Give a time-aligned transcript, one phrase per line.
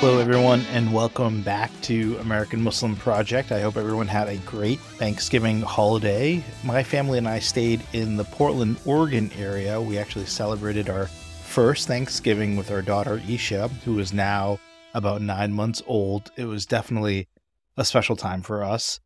[0.00, 3.50] Hello, everyone, and welcome back to American Muslim Project.
[3.50, 6.40] I hope everyone had a great Thanksgiving holiday.
[6.62, 9.80] My family and I stayed in the Portland, Oregon area.
[9.80, 14.60] We actually celebrated our first Thanksgiving with our daughter Isha, who is now
[14.94, 16.30] about nine months old.
[16.36, 17.26] It was definitely
[17.76, 19.00] a special time for us.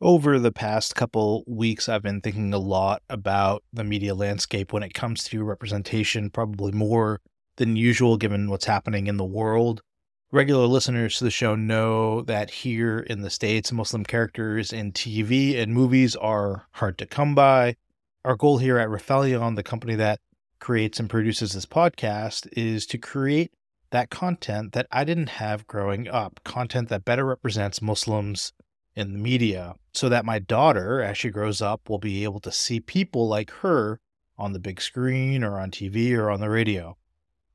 [0.00, 4.82] Over the past couple weeks, I've been thinking a lot about the media landscape when
[4.82, 7.20] it comes to representation, probably more
[7.56, 9.82] than usual given what's happening in the world
[10.30, 15.58] regular listeners to the show know that here in the States, Muslim characters in TV
[15.58, 17.76] and movies are hard to come by.
[18.24, 20.20] Our goal here at Rifelion, the company that
[20.60, 23.52] creates and produces this podcast, is to create
[23.90, 28.52] that content that I didn't have growing up, content that better represents Muslims
[28.94, 32.52] in the media, so that my daughter, as she grows up, will be able to
[32.52, 33.98] see people like her
[34.36, 36.98] on the big screen or on TV or on the radio.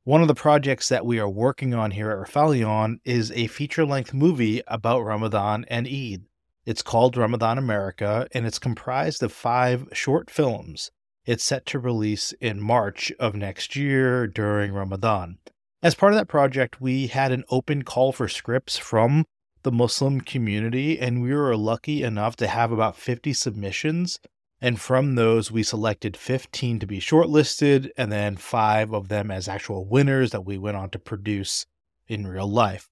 [0.05, 3.85] One of the projects that we are working on here at Rifelion is a feature
[3.85, 6.25] length movie about Ramadan and Eid.
[6.65, 10.91] It's called Ramadan America and it's comprised of five short films.
[11.25, 15.37] It's set to release in March of next year during Ramadan.
[15.81, 19.23] As part of that project, we had an open call for scripts from
[19.61, 24.19] the Muslim community, and we were lucky enough to have about 50 submissions
[24.63, 29.49] and from those, we selected 15 to be shortlisted, and then five of them as
[29.49, 31.65] actual winners that we went on to produce
[32.07, 32.87] in real life.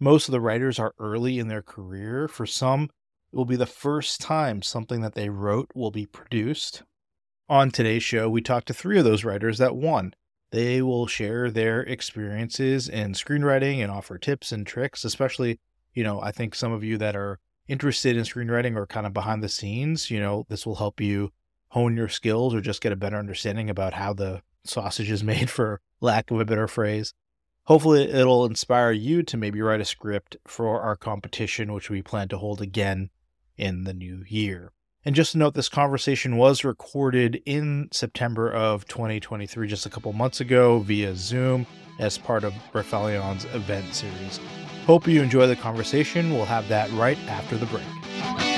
[0.00, 2.26] Most of the writers are early in their career.
[2.26, 2.90] For some,
[3.32, 6.82] it will be the first time something that they wrote will be produced.
[7.48, 10.12] On today's show, we talked to three of those writers that won.
[10.50, 15.60] They will share their experiences in screenwriting and offer tips and tricks, especially,
[15.94, 17.38] you know, I think some of you that are
[17.68, 21.32] interested in screenwriting or kind of behind the scenes, you know, this will help you
[21.68, 25.50] hone your skills or just get a better understanding about how the sausage is made,
[25.50, 27.14] for lack of a better phrase.
[27.64, 32.28] Hopefully, it'll inspire you to maybe write a script for our competition, which we plan
[32.28, 33.10] to hold again
[33.58, 34.72] in the new year.
[35.08, 40.12] And just to note, this conversation was recorded in September of 2023, just a couple
[40.12, 41.66] months ago via Zoom
[41.98, 44.38] as part of Rifelion's event series.
[44.84, 46.34] Hope you enjoy the conversation.
[46.34, 48.57] We'll have that right after the break.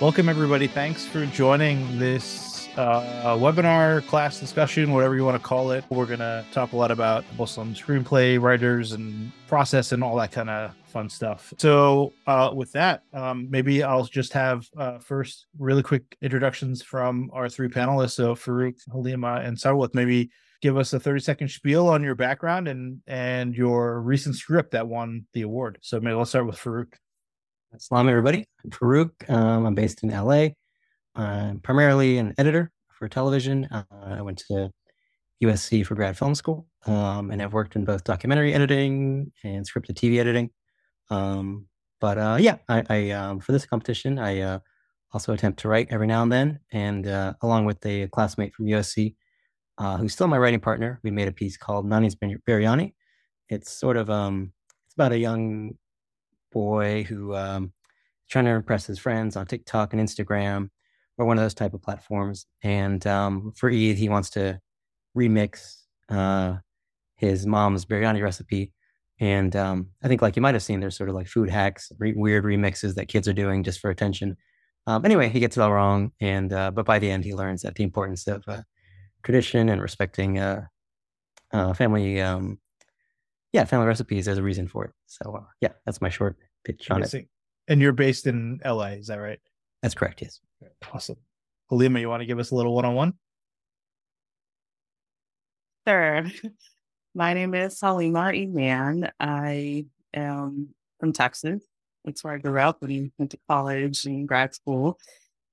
[0.00, 0.68] Welcome, everybody.
[0.68, 5.84] Thanks for joining this uh, webinar, class discussion, whatever you want to call it.
[5.90, 10.30] We're going to talk a lot about Muslim screenplay writers and process and all that
[10.30, 11.52] kind of fun stuff.
[11.58, 17.28] So, uh, with that, um, maybe I'll just have uh, first really quick introductions from
[17.32, 18.12] our three panelists.
[18.12, 20.30] So, Faroukh, Halimah, and Sarwat, maybe
[20.62, 24.86] give us a 30 second spiel on your background and and your recent script that
[24.86, 25.78] won the award.
[25.82, 26.94] So, maybe let's start with Faroukh.
[27.76, 28.46] Assalamu everybody.
[28.64, 29.28] I'm Faroukh.
[29.28, 30.48] Um, I'm based in LA.
[31.14, 33.66] I'm primarily an editor for television.
[33.66, 34.70] Uh, I went to
[35.44, 39.96] USC for grad film school, um, and I've worked in both documentary editing and scripted
[39.96, 40.48] TV editing.
[41.10, 41.66] Um,
[42.00, 44.58] but uh, yeah, I, I um, for this competition, I uh,
[45.12, 48.64] also attempt to write every now and then, and uh, along with a classmate from
[48.64, 49.14] USC,
[49.76, 52.94] uh, who's still my writing partner, we made a piece called Nani's Biryani.
[53.50, 54.54] It's sort of um,
[54.86, 55.74] it's about a young
[56.52, 57.72] boy who um,
[58.30, 60.70] trying to impress his friends on TikTok and Instagram
[61.16, 62.46] or one of those type of platforms.
[62.62, 64.60] And um, for Eid, he wants to
[65.16, 65.76] remix
[66.08, 66.56] uh,
[67.16, 68.72] his mom's biryani recipe.
[69.20, 71.90] And um, I think, like you might have seen, there's sort of like food hacks,
[71.98, 74.36] re- weird remixes that kids are doing just for attention.
[74.86, 77.62] Um, anyway, he gets it all wrong, and uh, but by the end, he learns
[77.62, 78.62] that the importance of uh,
[79.22, 80.66] tradition and respecting uh,
[81.52, 82.58] uh family, um,
[83.52, 84.26] yeah, family recipes.
[84.26, 84.92] There's a reason for it.
[85.06, 87.28] So uh, yeah, that's my short pitch on it.
[87.68, 89.38] And you're based in LA, is that right?
[89.82, 90.22] That's correct.
[90.22, 90.40] Yes.
[90.92, 91.16] Awesome.
[91.70, 93.12] Halimah, you want to give us a little one-on-one?
[95.86, 96.24] Sure.
[97.14, 99.10] My name is Halimah Iman.
[99.20, 100.68] I am
[100.98, 101.62] from Texas.
[102.04, 104.98] That's where I grew up and went to college and grad school.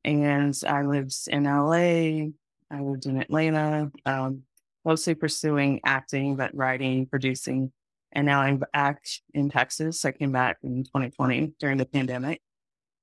[0.03, 2.29] And I lived in LA.
[2.71, 4.43] I lived in Atlanta, um,
[4.83, 7.71] mostly pursuing acting, but writing, producing.
[8.15, 10.05] And now I'm back in Texas.
[10.05, 12.41] I came back in 2020 during the pandemic.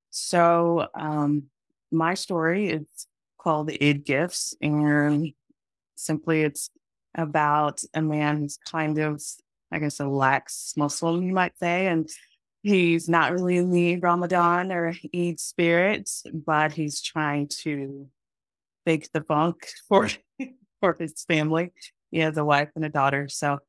[0.09, 1.43] So um,
[1.91, 3.07] my story is
[3.37, 4.55] called Eid Gifts.
[4.59, 5.31] And
[5.95, 6.71] simply it's
[7.15, 9.21] about a man who's kind of,
[9.71, 11.85] I guess, a lax Muslim, you might say.
[11.85, 12.09] And
[12.63, 18.07] he's not really in the Ramadan or Eid spirit, but he's trying to
[18.83, 20.09] fake the funk for
[20.79, 21.71] for his family.
[22.09, 23.59] He has a wife and a daughter, so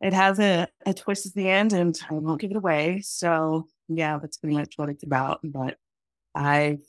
[0.00, 3.00] it has a, a twist at the end, and I won't give it away.
[3.04, 5.40] So yeah, that's pretty much what it's about.
[5.42, 5.76] But
[6.34, 6.82] I've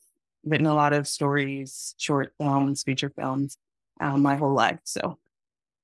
[0.44, 3.58] written a lot of stories, short films, feature films,
[4.00, 4.80] um, my whole life.
[4.84, 5.18] So,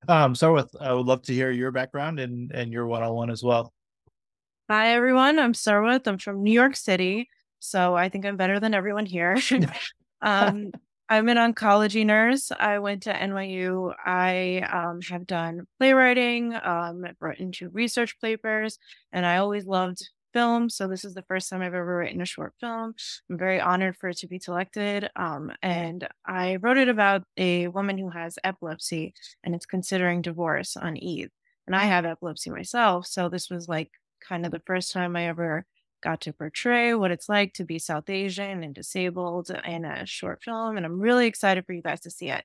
[0.08, 3.14] um, so with I would love to hear your background and and your one on
[3.14, 3.74] one as well.
[4.70, 5.38] Hi, everyone.
[5.38, 6.08] I'm Sarwat.
[6.08, 7.30] I'm from New York City.
[7.60, 9.38] So I think I'm better than everyone here.
[10.22, 10.72] um,
[11.12, 12.54] I'm an oncology nurse.
[12.58, 13.94] I went to NYU.
[14.06, 18.80] I um, have done playwriting, um, written two research papers,
[19.12, 20.70] and I always loved film.
[20.70, 22.94] So this is the first time I've ever written a short film.
[23.30, 25.10] I'm very honored for it to be selected.
[25.18, 30.78] Um, and I wrote it about a woman who has epilepsy and it's considering divorce
[30.78, 31.30] on Eid.
[31.68, 33.06] And I have epilepsy myself.
[33.06, 33.92] So this was like
[34.26, 35.66] kind of the first time I ever
[36.02, 40.44] got to portray what it's like to be South Asian and disabled in a short
[40.44, 40.78] film.
[40.78, 42.44] And I'm really excited for you guys to see it.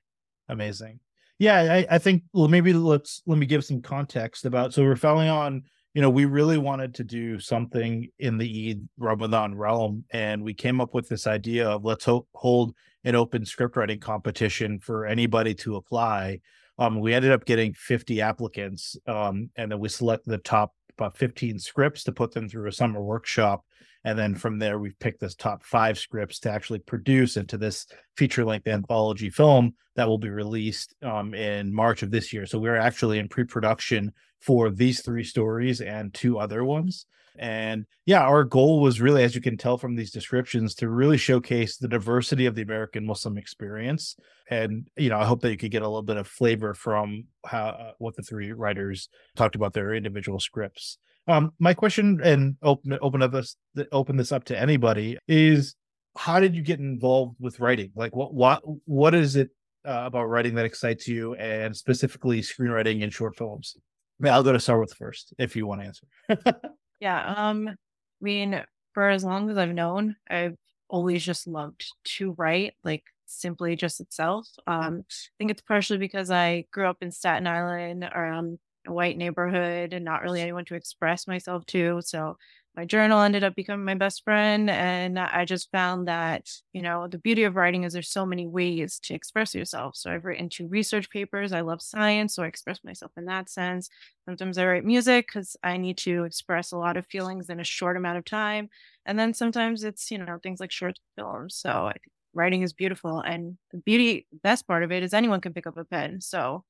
[0.49, 0.99] Amazing.
[1.39, 4.95] Yeah, I, I think well maybe let's let me give some context about so we're
[4.95, 5.63] following on,
[5.93, 10.53] you know, we really wanted to do something in the Eid Ramadan realm, and we
[10.53, 15.05] came up with this idea of let's ho- hold an open script writing competition for
[15.05, 16.39] anybody to apply.
[16.79, 21.17] Um, we ended up getting 50 applicants, um, and then we selected the top about
[21.17, 23.63] 15 scripts to put them through a summer workshop.
[24.03, 27.87] And then from there, we've picked this top five scripts to actually produce into this
[28.15, 32.45] feature length anthology film that will be released um, in March of this year.
[32.45, 37.05] So we're actually in pre production for these three stories and two other ones.
[37.39, 41.17] And yeah, our goal was really, as you can tell from these descriptions, to really
[41.17, 44.15] showcase the diversity of the American Muslim experience.
[44.49, 47.25] And you know, I hope that you could get a little bit of flavor from
[47.45, 50.97] how uh, what the three writers talked about their individual scripts.
[51.27, 53.57] Um, my question, and open open up this
[53.91, 55.75] open this up to anybody, is
[56.17, 57.91] how did you get involved with writing?
[57.95, 59.49] Like, what what what is it
[59.85, 63.75] uh, about writing that excites you, and specifically screenwriting in short films?
[64.19, 66.51] I mean, I'll go to Sarwat first if you want to answer.
[66.99, 67.35] Yeah.
[67.37, 67.75] Um, I
[68.21, 70.55] mean, for as long as I've known, I've
[70.89, 71.85] always just loved
[72.17, 74.47] to write, like simply just itself.
[74.65, 79.17] Um, I think it's partially because I grew up in Staten Island around a white
[79.17, 82.01] neighborhood and not really anyone to express myself to.
[82.03, 82.37] So
[82.77, 84.69] my journal ended up becoming my best friend.
[84.69, 88.45] And I just found that, you know, the beauty of writing is there's so many
[88.45, 89.95] ways to express yourself.
[89.95, 91.53] So I've written two research papers.
[91.53, 93.89] I love science, so I express myself in that sense.
[94.25, 97.63] Sometimes I write music because I need to express a lot of feelings in a
[97.63, 98.69] short amount of time.
[99.07, 101.55] And then sometimes it's, you know, things like short films.
[101.55, 103.21] So I think writing is beautiful.
[103.21, 106.21] And the beauty, the best part of it is anyone can pick up a pen.
[106.21, 106.63] So,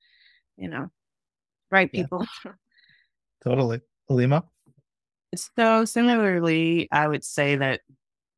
[0.56, 0.90] you know,
[1.70, 2.26] write people.
[2.46, 2.54] Yeah.
[3.44, 3.82] totally.
[4.10, 4.46] Halimah?
[5.36, 7.82] So similarly, I would say that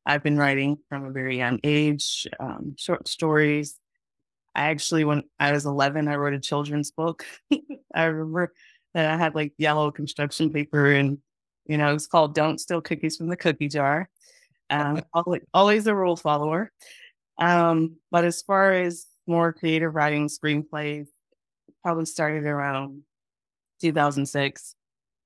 [0.06, 3.78] I've been writing from a very young age, um, short stories.
[4.54, 7.24] I actually, when I was 11, I wrote a children's book.
[7.94, 8.52] I remember
[8.94, 11.18] that I had like yellow construction paper and,
[11.66, 14.08] you know, it's called Don't Steal Cookies from the Cookie Jar.
[14.68, 16.72] Um, always, always a rule follower.
[17.38, 21.06] Um, but as far as more creative writing screenplays,
[21.82, 23.02] probably started around
[23.80, 24.74] 2006.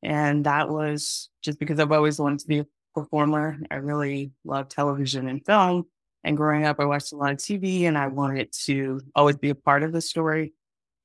[0.04, 3.58] And that was just because I've always wanted to be a performer.
[3.70, 5.86] I really love television and film.
[6.22, 9.48] And growing up, I watched a lot of TV and I wanted to always be
[9.48, 10.52] a part of the story.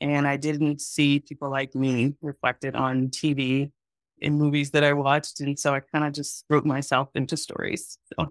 [0.01, 3.71] And I didn't see people like me reflected on TV
[4.19, 5.39] in movies that I watched.
[5.39, 7.97] And so I kind of just wrote myself into stories.
[8.13, 8.27] So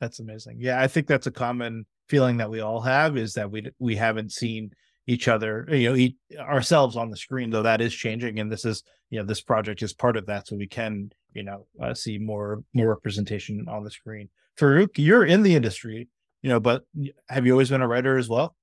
[0.00, 0.58] That's amazing.
[0.60, 3.96] Yeah, I think that's a common feeling that we all have is that we we
[3.96, 4.70] haven't seen
[5.06, 7.50] each other, you know, eat, ourselves on the screen.
[7.50, 10.48] Though that is changing, and this is you know this project is part of that,
[10.48, 14.28] so we can you know uh, see more more representation on the screen.
[14.58, 16.08] Faroukh, you're in the industry,
[16.42, 16.84] you know, but
[17.28, 18.56] have you always been a writer as well?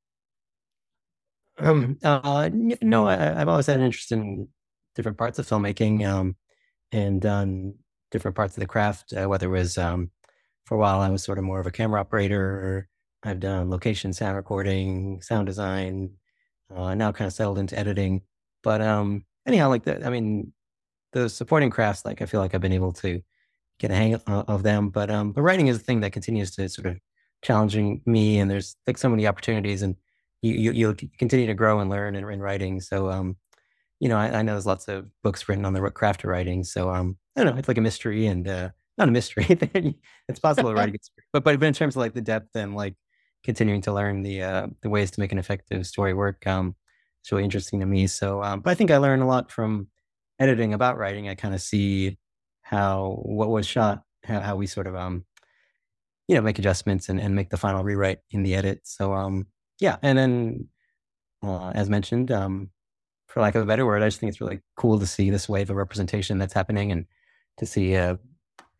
[1.60, 4.48] Um, uh, no, I, have always had an interest in
[4.96, 6.36] different parts of filmmaking, um,
[6.92, 7.76] and done
[8.12, 9.14] different parts of the craft.
[9.14, 10.12] Uh, whether it was um,
[10.66, 12.90] for a while, I was sort of more of a camera operator.
[13.24, 16.12] I've done location sound recording, sound design.
[16.76, 18.22] Uh, now kind of settled into editing.
[18.64, 20.54] But um, anyhow, like the, I mean,
[21.12, 23.22] the supporting crafts, like I feel like I've been able to
[23.80, 24.90] get a hang of, of them.
[24.90, 26.98] But um, but writing is a thing that continues to sort of
[27.44, 29.96] challenging me, and there's like so many opportunities, and
[30.42, 32.82] you, you you'll continue to grow and learn in, in writing.
[32.82, 33.38] So um,
[34.00, 36.64] you know, I, I, know there's lots of books written on the craft of writing.
[36.64, 39.46] So um, I don't know, it's like a mystery and uh, not a mystery.
[40.28, 42.56] it's possible to write a good story, but but in terms of like the depth
[42.56, 42.96] and like
[43.44, 46.76] continuing to learn the uh, the ways to make an effective story work, um,
[47.22, 48.08] it's really interesting to me.
[48.08, 49.88] So, um, but I think I learned a lot from
[50.40, 51.30] editing about writing.
[51.30, 52.18] I kind of see
[52.62, 55.26] how what was shot, how, how we sort of um,
[56.28, 58.82] you know, make adjustments and, and make the final rewrite in the edit.
[58.84, 59.48] So um,
[59.80, 60.68] yeah, and then
[61.44, 62.70] uh, as mentioned, um,
[63.28, 65.50] for lack of a better word, I just think it's really cool to see this
[65.50, 67.06] wave of representation that's happening and
[67.58, 68.18] to see a,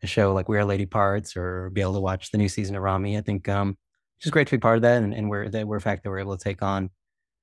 [0.02, 2.76] a show like We Are Lady Parts or be able to watch the new season
[2.76, 3.18] of Ramy.
[3.18, 3.76] I think um,
[4.24, 6.18] just great to be part of that and, and we're, that we're, fact that we're
[6.18, 6.90] able to take on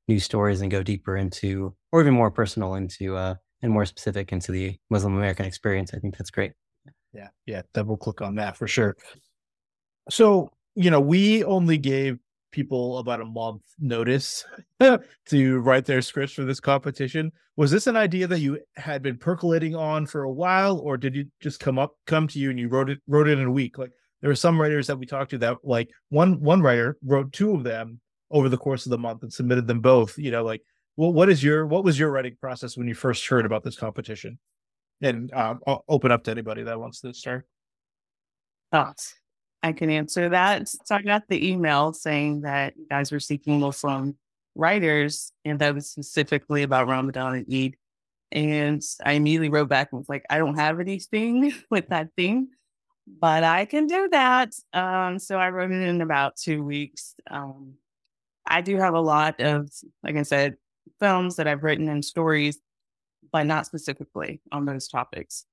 [0.07, 4.31] new stories and go deeper into, or even more personal into, uh, and more specific
[4.31, 5.93] into the Muslim American experience.
[5.93, 6.53] I think that's great.
[7.13, 7.27] Yeah.
[7.45, 7.61] Yeah.
[7.73, 8.97] Double click on that for sure.
[10.09, 12.17] So, you know, we only gave
[12.51, 14.45] people about a month notice
[15.27, 17.31] to write their scripts for this competition.
[17.55, 21.15] Was this an idea that you had been percolating on for a while, or did
[21.15, 23.51] you just come up come to you and you wrote it wrote it in a
[23.51, 23.77] week?
[23.77, 27.33] Like there were some writers that we talked to that like one one writer wrote
[27.33, 27.99] two of them
[28.29, 30.17] over the course of the month and submitted them both.
[30.17, 30.61] You know, like
[30.97, 33.75] well, what is your what was your writing process when you first heard about this
[33.75, 34.37] competition?
[35.01, 37.47] And um, I'll open up to anybody that wants to start.
[38.71, 39.15] Thoughts.
[39.63, 40.67] I can answer that.
[40.67, 44.15] So I got the email saying that you guys were seeking Muslim
[44.55, 47.75] writers, and that was specifically about Ramadan and Eid.
[48.31, 52.49] And I immediately wrote back and was like, I don't have anything with that theme,
[53.08, 54.53] but I can do that.
[54.74, 57.15] Um, so I wrote it in about two weeks.
[57.29, 57.74] Um,
[58.46, 59.70] I do have a lot of,
[60.03, 60.55] like I said,
[61.00, 62.60] films that I've written and stories,
[63.31, 65.46] but not specifically on those topics.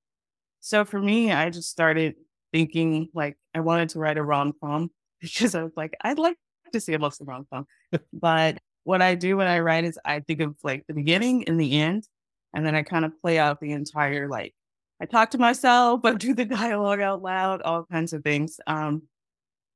[0.61, 2.17] So for me, I just started
[2.52, 4.90] thinking like I wanted to write a rom com
[5.21, 6.37] because I was like, I'd like
[6.73, 7.67] to see a Muslim rom com.
[8.12, 11.61] but what I do when I write is I think of like the beginning and
[11.61, 12.09] the end,
[12.55, 14.55] and then I kind of play out the entire like
[15.00, 18.61] I talk to myself, I do the dialogue out loud, all kinds of things.
[18.67, 19.02] Um,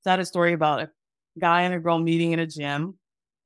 [0.02, 0.90] so I had a story about a
[1.38, 2.98] guy and a girl meeting in a gym,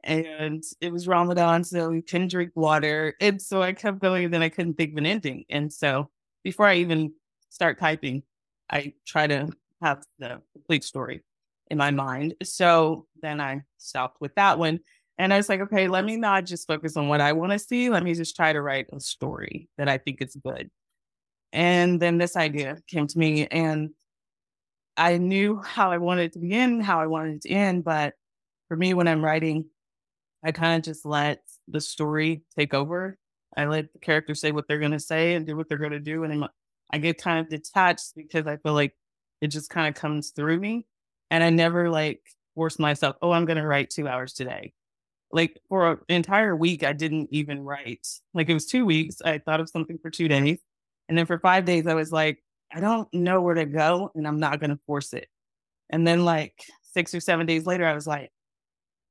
[0.04, 4.35] and it was Ramadan, so we couldn't drink water, and so I kept going, and
[4.35, 6.11] then I couldn't think of an ending, and so
[6.45, 7.12] before I even
[7.50, 8.23] start typing,
[8.71, 9.49] I try to
[9.83, 11.23] have the complete story
[11.71, 12.35] in my mind.
[12.42, 14.80] So then I stopped with that one.
[15.18, 17.59] And I was like, okay, let me not just focus on what I want to
[17.59, 17.88] see.
[17.88, 20.71] Let me just try to write a story that I think is good.
[21.56, 23.88] And then this idea came to me, and
[24.98, 27.82] I knew how I wanted it to begin, how I wanted it to end.
[27.82, 28.12] But
[28.68, 29.64] for me, when I'm writing,
[30.44, 33.16] I kind of just let the story take over.
[33.56, 35.92] I let the characters say what they're going to say and do what they're going
[35.92, 36.25] to do.
[36.25, 36.50] And I'm,
[36.92, 38.94] I get kind of detached because I feel like
[39.40, 40.86] it just kind of comes through me.
[41.30, 42.20] And I never like
[42.54, 44.75] force myself, oh, I'm going to write two hours today.
[45.32, 48.06] Like for an entire week, I didn't even write.
[48.34, 49.22] Like it was two weeks.
[49.25, 50.58] I thought of something for two days.
[51.08, 54.26] And then for five days, I was like, I don't know where to go and
[54.26, 55.28] I'm not going to force it.
[55.90, 58.30] And then like six or seven days later, I was like,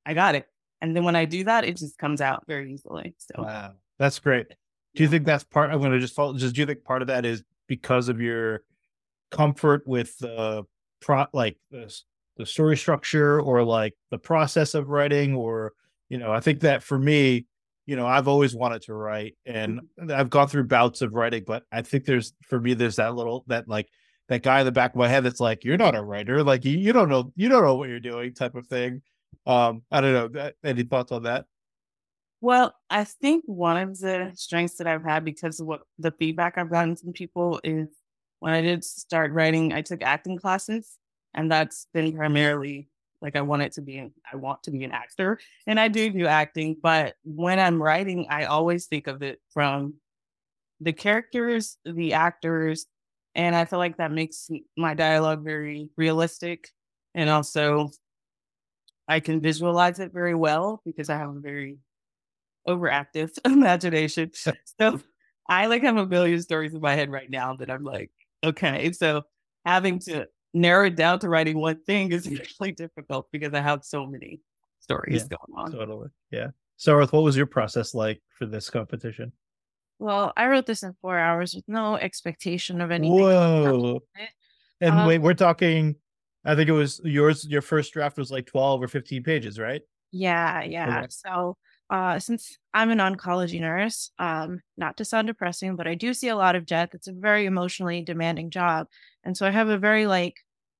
[0.04, 0.46] I got it.
[0.80, 3.14] And then when I do that, it just comes out very easily.
[3.18, 4.46] So wow, that's great.
[4.94, 5.70] Do you think that's part?
[5.70, 6.34] I'm going to just follow.
[6.36, 8.62] Just do you think part of that is because of your
[9.30, 10.64] comfort with the
[11.00, 11.92] pro like the,
[12.36, 15.72] the story structure or like the process of writing or
[16.08, 17.44] you know i think that for me
[17.86, 20.10] you know i've always wanted to write and mm-hmm.
[20.10, 23.44] i've gone through bouts of writing but i think there's for me there's that little
[23.46, 23.88] that like
[24.28, 26.42] that guy in the back of my head that's like you're not a writer.
[26.42, 29.02] Like you, you don't know you don't know what you're doing type of thing.
[29.46, 31.46] Um i don't know any thoughts on that?
[32.40, 36.58] Well, I think one of the strengths that I've had because of what the feedback
[36.58, 37.88] I've gotten from people is
[38.40, 40.98] when I did start writing, I took acting classes,
[41.32, 42.88] and that's been primarily
[43.22, 46.10] like I want it to be, I want to be an actor, and I do
[46.10, 46.76] do acting.
[46.82, 49.94] But when I'm writing, I always think of it from
[50.80, 52.86] the characters, the actors,
[53.34, 56.70] and I feel like that makes my dialogue very realistic.
[57.14, 57.90] And also,
[59.08, 61.78] I can visualize it very well because I have a very
[62.68, 64.30] overactive imagination.
[64.80, 65.00] so
[65.48, 68.10] I like have a million stories in my head right now that I'm like,
[68.44, 68.92] okay.
[68.92, 69.22] So
[69.64, 73.84] having to narrow it down to writing one thing is actually difficult because I have
[73.84, 74.40] so many
[74.80, 75.72] stories Yeah, going on.
[75.72, 76.08] Totally.
[76.30, 76.48] Yeah.
[76.76, 79.32] So, Ruth, what was your process like for this competition?
[79.98, 83.18] Well, I wrote this in four hours with no expectation of anything.
[83.18, 84.02] Whoa.
[84.80, 85.96] And Um, wait, we're talking,
[86.44, 89.80] I think it was yours, your first draft was like 12 or 15 pages, right?
[90.12, 90.98] Yeah, yeah.
[90.98, 91.06] Okay.
[91.08, 91.56] So,
[91.88, 96.28] uh, since I'm an oncology nurse, um, not to sound depressing, but I do see
[96.28, 96.90] a lot of death.
[96.92, 98.88] It's a very emotionally demanding job.
[99.24, 100.36] And so I have a very like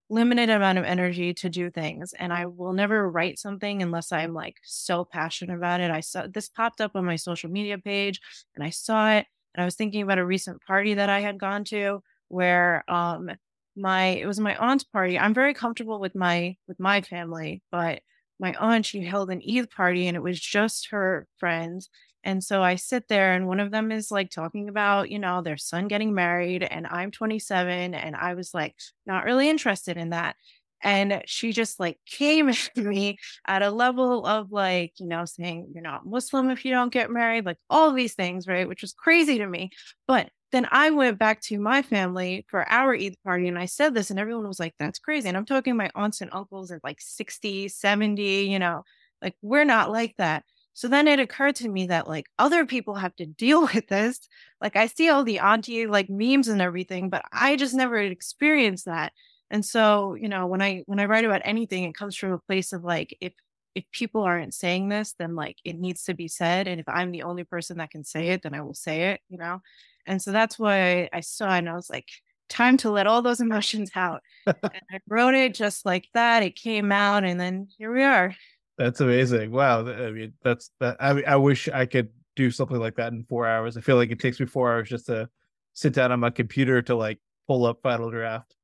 [0.08, 2.12] limited amount of energy to do things.
[2.18, 5.90] And I will never write something unless I'm like so passionate about it.
[5.90, 8.20] I saw this popped up on my social media page
[8.54, 11.38] and I saw it and I was thinking about a recent party that I had
[11.38, 13.30] gone to where um
[13.76, 15.18] my it was my aunt's party.
[15.18, 18.00] I'm very comfortable with my with my family, but
[18.38, 21.90] my aunt she held an Eid party and it was just her friends.
[22.26, 25.42] And so I sit there and one of them is like talking about, you know,
[25.42, 28.74] their son getting married and I'm 27 and I was like
[29.06, 30.36] not really interested in that.
[30.82, 35.70] And she just like came at me at a level of like, you know, saying
[35.72, 38.68] you're not Muslim if you don't get married, like all these things, right?
[38.68, 39.70] Which was crazy to me.
[40.08, 43.94] But then I went back to my family for our Eid party and I said
[43.94, 45.28] this, and everyone was like, that's crazy.
[45.28, 48.84] And I'm talking my aunts and uncles at like 60, 70, you know,
[49.22, 50.44] like we're not like that.
[50.76, 54.20] So then it occurred to me that like other people have to deal with this.
[54.60, 58.84] Like I see all the auntie like memes and everything, but I just never experienced
[58.84, 59.14] that.
[59.50, 62.38] And so, you know, when I when I write about anything, it comes from a
[62.38, 63.32] place of like if
[63.74, 66.68] if people aren't saying this, then like it needs to be said.
[66.68, 69.20] And if I'm the only person that can say it, then I will say it,
[69.30, 69.62] you know?
[70.04, 72.08] And so that's why I saw and I was like,
[72.50, 74.20] time to let all those emotions out.
[74.46, 76.42] and I wrote it just like that.
[76.42, 78.34] It came out and then here we are.
[78.78, 79.50] That's amazing.
[79.50, 79.86] Wow.
[79.88, 80.96] I mean, that's that.
[81.00, 83.76] I, I wish I could do something like that in four hours.
[83.76, 85.28] I feel like it takes me four hours just to
[85.72, 88.54] sit down on my computer to like pull up Final Draft.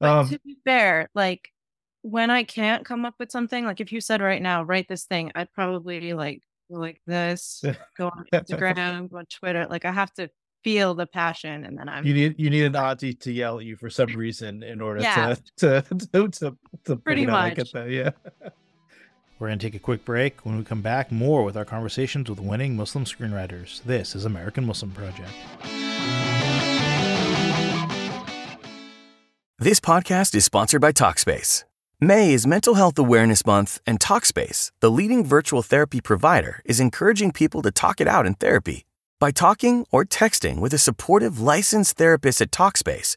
[0.00, 1.48] Um, to be fair, like
[2.02, 5.04] when I can't come up with something, like if you said right now, write this
[5.04, 7.62] thing, I'd probably be like, like this,
[7.96, 9.66] go on Instagram, go on Twitter.
[9.70, 10.28] Like I have to
[10.64, 13.64] feel the passion and then I'm you need you need an auntie to yell at
[13.64, 15.34] you for some reason in order Yeah.
[15.56, 17.26] to to to to, to Pretty.
[17.26, 17.72] I get much.
[17.72, 17.90] that.
[17.90, 18.10] Yeah.
[19.42, 20.46] We're going to take a quick break.
[20.46, 23.82] When we come back, more with our conversations with winning Muslim screenwriters.
[23.82, 25.32] This is American Muslim Project.
[29.58, 31.64] This podcast is sponsored by Talkspace.
[32.00, 37.32] May is Mental Health Awareness Month, and Talkspace, the leading virtual therapy provider, is encouraging
[37.32, 38.84] people to talk it out in therapy.
[39.18, 43.16] By talking or texting with a supportive licensed therapist at Talkspace,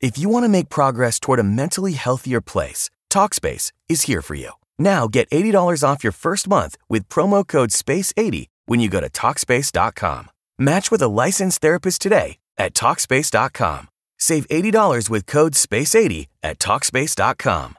[0.00, 4.36] If you want to make progress toward a mentally healthier place, Talkspace is here for
[4.36, 4.50] you.
[4.78, 9.08] Now get $80 off your first month with promo code SPACE80 when you go to
[9.08, 10.30] Talkspace.com.
[10.58, 13.88] Match with a licensed therapist today at Talkspace.com.
[14.18, 17.74] Save $80 with code SPACE80 at Talkspace.com.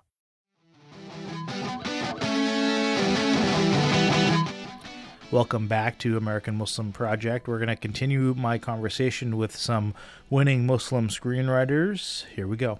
[5.31, 7.47] Welcome back to American Muslim Project.
[7.47, 9.93] We're going to continue my conversation with some
[10.31, 12.25] winning Muslim screenwriters.
[12.33, 12.79] Here we go.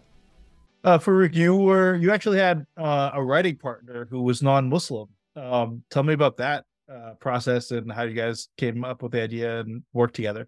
[0.83, 5.09] Uh, Faroukh, you were you actually had uh, a writing partner who was non-Muslim.
[5.35, 9.21] Um, tell me about that uh, process and how you guys came up with the
[9.21, 10.47] idea and worked together.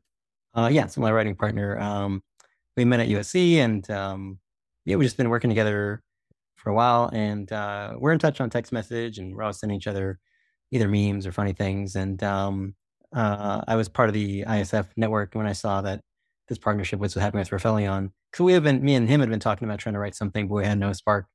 [0.55, 2.23] Uh, yeah, so my writing partner, um,
[2.75, 4.39] we met at USC, and um,
[4.85, 6.01] yeah, we've just been working together
[6.55, 9.77] for a while, and uh, we're in touch on text message, and we're always sending
[9.77, 10.17] each other
[10.71, 11.95] either memes or funny things.
[11.95, 12.75] And um,
[13.13, 16.01] uh, I was part of the ISF network when I saw that
[16.47, 18.11] this partnership was happening with Rifelion.
[18.31, 20.47] Because we have been, me and him had been talking about trying to write something,
[20.47, 21.27] but we had no spark.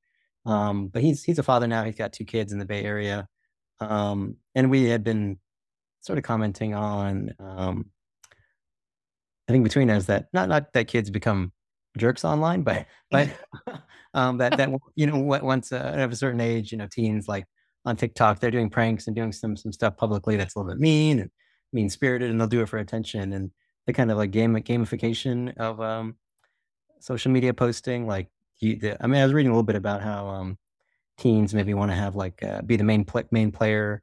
[0.46, 1.84] Um, but he's he's a father now.
[1.84, 3.26] He's got two kids in the Bay Area,
[3.80, 5.38] um, and we had been
[6.00, 7.34] sort of commenting on.
[7.40, 7.90] Um,
[9.48, 11.52] I think between us that not not that kids become
[11.98, 13.28] jerks online, but but
[14.14, 17.46] um, that that you know once uh, of a certain age, you know, teens like
[17.86, 20.80] on TikTok, they're doing pranks and doing some some stuff publicly that's a little bit
[20.80, 21.30] mean and
[21.72, 23.50] mean spirited, and they'll do it for attention and
[23.86, 26.16] the kind of like game gamification of um,
[27.00, 28.06] social media posting.
[28.06, 30.58] Like, you, the, I mean, I was reading a little bit about how um,
[31.18, 34.02] teens maybe want to have like uh, be the main pl- main player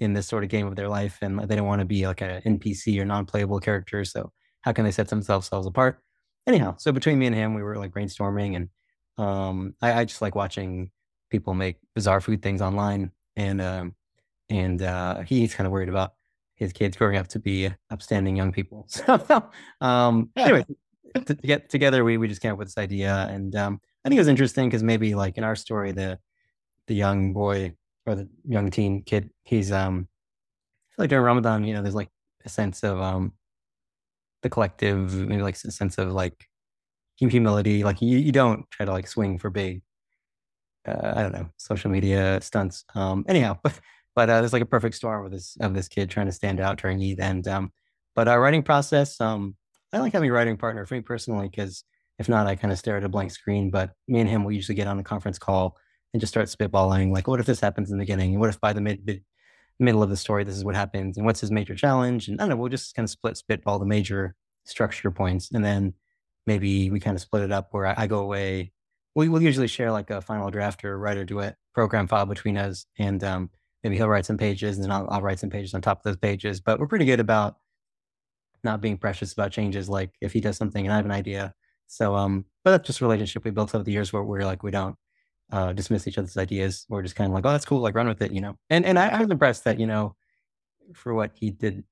[0.00, 2.22] in this sort of game of their life, and they don't want to be like
[2.22, 4.04] an NPC or non-playable character.
[4.04, 6.00] So how can they set themselves apart?
[6.46, 8.68] Anyhow, so between me and him, we were like brainstorming, and
[9.24, 10.90] um, I, I just like watching
[11.30, 13.94] people make bizarre food things online, and um,
[14.48, 16.14] and uh, he's kind of worried about
[16.54, 18.86] his kids growing up to be upstanding young people.
[19.06, 20.64] So um, anyway,
[21.26, 24.18] to, get together, we we just came up with this idea, and um, I think
[24.18, 26.18] it was interesting because maybe like in our story, the
[26.86, 27.74] the young boy
[28.06, 30.08] or the young teen kid, he's um,
[30.98, 32.10] like during Ramadan, you know, there's like
[32.44, 33.32] a sense of um,
[34.42, 36.46] the collective, maybe like a sense of like
[37.16, 37.84] humility.
[37.84, 39.82] Like you, you don't try to like swing for big,
[40.86, 42.84] uh, I don't know, social media stunts.
[42.94, 43.78] Um, anyhow, but
[44.14, 46.60] but uh, there's like a perfect storm of this of this kid trying to stand
[46.60, 47.20] out during Eid.
[47.20, 47.72] And um,
[48.14, 49.56] but our writing process, um,
[49.92, 51.84] I like having a writing partner for me personally because
[52.18, 53.70] if not, I kind of stare at a blank screen.
[53.70, 55.76] But me and him will usually get on a conference call
[56.12, 57.12] and just start spitballing.
[57.12, 58.32] Like, what if this happens in the beginning?
[58.32, 59.22] And what if by the mid, mid
[59.78, 61.16] middle of the story this is what happens?
[61.16, 62.28] And what's his major challenge?
[62.28, 62.56] And I don't know.
[62.56, 65.94] We'll just kind of split spitball the major structure points, and then
[66.46, 68.72] maybe we kind of split it up where I, I go away.
[69.14, 73.22] We will usually share like a final draft or WriterDuet program file between us, and
[73.24, 73.50] um,
[73.82, 76.04] maybe he'll write some pages, and then I'll, I'll write some pages on top of
[76.04, 76.60] those pages.
[76.60, 77.56] But we're pretty good about
[78.64, 79.88] not being precious about changes.
[79.88, 81.54] Like if he does something and I have an idea.
[81.86, 84.62] So, um, but that's just a relationship we built over the years where we're like,
[84.62, 84.96] we don't
[85.50, 86.86] uh, dismiss each other's ideas.
[86.88, 87.80] We're just kind of like, oh, that's cool.
[87.80, 88.56] Like run with it, you know?
[88.68, 90.14] And, and I, I was impressed that, you know,
[90.94, 91.84] for what he did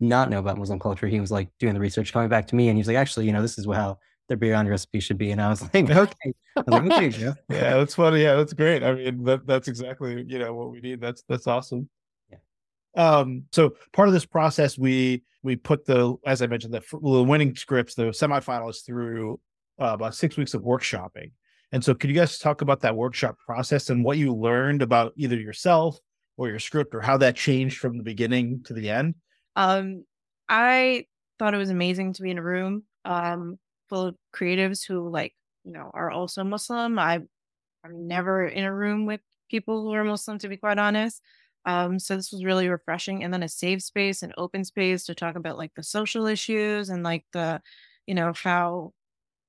[0.00, 2.68] not know about Muslim culture, he was like doing the research, coming back to me.
[2.68, 5.30] And he was like, actually, you know, this is how their biryani recipe should be.
[5.30, 6.34] And I was like, okay.
[6.56, 7.34] Was like, okay, yeah.
[7.48, 8.22] yeah, that's funny.
[8.22, 8.82] Yeah, that's great.
[8.82, 11.00] I mean, that, that's exactly, you know, what we need.
[11.00, 11.88] That's, that's awesome.
[12.30, 12.38] Yeah.
[12.96, 17.22] Um, so part of this process, we we put the, as I mentioned, the, the
[17.22, 19.38] winning scripts, the semifinalists through
[19.80, 21.32] uh, about six weeks of workshopping.
[21.70, 25.12] And so, could you guys talk about that workshop process and what you learned about
[25.16, 25.98] either yourself
[26.36, 29.14] or your script, or how that changed from the beginning to the end?
[29.54, 30.04] Um,
[30.48, 31.06] I
[31.38, 35.34] thought it was amazing to be in a room um, full of creatives who, like,
[35.64, 36.98] you know, are also Muslim.
[36.98, 37.20] I,
[37.84, 39.20] I'm never in a room with
[39.50, 41.22] people who are Muslim, to be quite honest.
[41.66, 43.24] Um, so this was really refreshing.
[43.24, 46.90] And then a safe space and open space to talk about like the social issues
[46.90, 47.62] and like the,
[48.06, 48.92] you know, how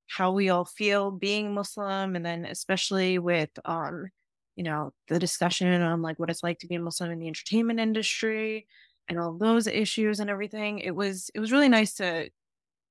[0.08, 4.08] how we all feel being Muslim, and then especially with um,
[4.56, 7.28] you know, the discussion on like what it's like to be a Muslim in the
[7.28, 8.67] entertainment industry
[9.10, 10.80] and all those issues and everything.
[10.80, 12.30] It was it was really nice to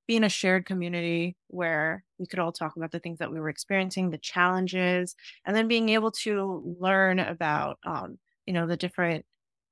[0.06, 3.40] be in a shared community where we could all talk about the things that we
[3.40, 8.76] were experiencing, the challenges, and then being able to learn about um, you know the
[8.76, 9.24] different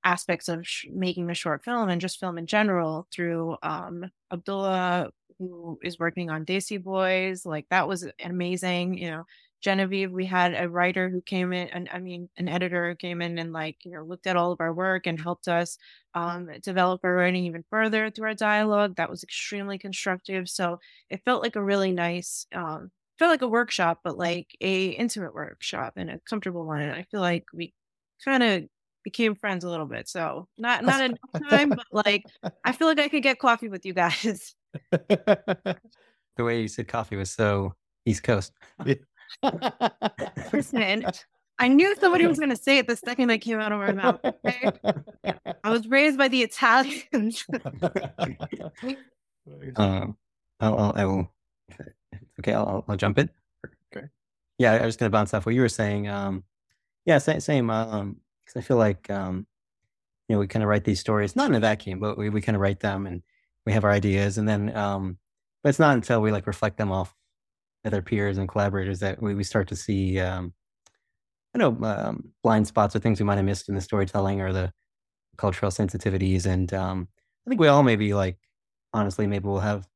[0.05, 5.11] aspects of sh- making the short film and just film in general through um, Abdullah,
[5.38, 7.47] who is working on Desi Boys.
[7.47, 8.99] Like that was amazing.
[8.99, 9.25] You know,
[9.62, 13.22] Genevieve, we had a writer who came in, and I mean, an editor who came
[13.22, 15.79] in and like, you know, looked at all of our work and helped us
[16.14, 18.96] um, develop our writing even further through our dialogue.
[18.96, 20.48] That was extremely constructive.
[20.48, 24.88] So it felt like a really nice, um, felt like a workshop, but like a
[24.88, 26.81] intimate workshop and a comfortable one.
[26.81, 27.72] And I feel like we
[28.25, 28.64] kind of
[29.05, 30.09] became friends a little bit.
[30.09, 32.25] So not not enough time, but like
[32.64, 34.55] I feel like I could get coffee with you guys.
[34.90, 35.79] the
[36.38, 37.75] way you said coffee was so
[38.07, 38.53] East Coast.
[40.53, 41.07] Listen,
[41.59, 43.92] I knew somebody was going to say it the second I came out of my
[43.92, 44.21] mouth.
[44.25, 44.71] Okay?
[45.62, 47.47] I was raised by the Italians.
[49.77, 50.16] um,
[50.61, 51.33] I'll, I'll, I will.
[52.40, 53.31] Okay, I'll, I'll jump in.
[53.95, 54.07] Okay.
[54.59, 56.09] Yeah, I was going to bounce off what you were saying.
[56.09, 56.45] Um,
[57.05, 57.40] yeah, same.
[57.40, 59.47] same um, because I feel like um,
[60.29, 62.40] you know we kind of write these stories not in a vacuum, but we we
[62.40, 63.23] kind of write them and
[63.66, 65.18] we have our ideas, and then um,
[65.62, 67.14] but it's not until we like reflect them off
[67.85, 70.53] other peers and collaborators that we, we start to see um,
[71.55, 74.53] I know um, blind spots or things we might have missed in the storytelling or
[74.53, 74.73] the
[75.37, 77.09] cultural sensitivities, and um,
[77.47, 78.38] I think we all maybe like
[78.95, 79.87] honestly maybe we'll have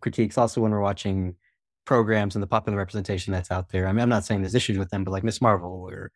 [0.00, 1.36] critiques also when we're watching
[1.84, 3.86] programs and the popular representation that's out there.
[3.86, 5.40] I mean, I'm not saying there's issues with them, but like Ms.
[5.42, 6.12] Marvel or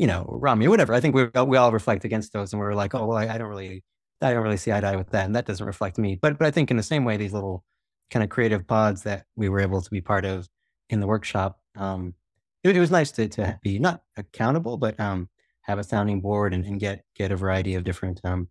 [0.00, 0.94] you know, Ramy or whatever.
[0.94, 3.38] I think we we all reflect against those, and we're like, oh well, I, I,
[3.38, 3.84] don't really,
[4.22, 6.18] I don't really see eye to eye with that, and that doesn't reflect me.
[6.20, 7.64] But but I think in the same way, these little
[8.10, 10.48] kind of creative pods that we were able to be part of
[10.88, 12.14] in the workshop, um,
[12.64, 15.28] it, it was nice to to be not accountable, but um,
[15.62, 18.48] have a sounding board and, and get get a variety of different um,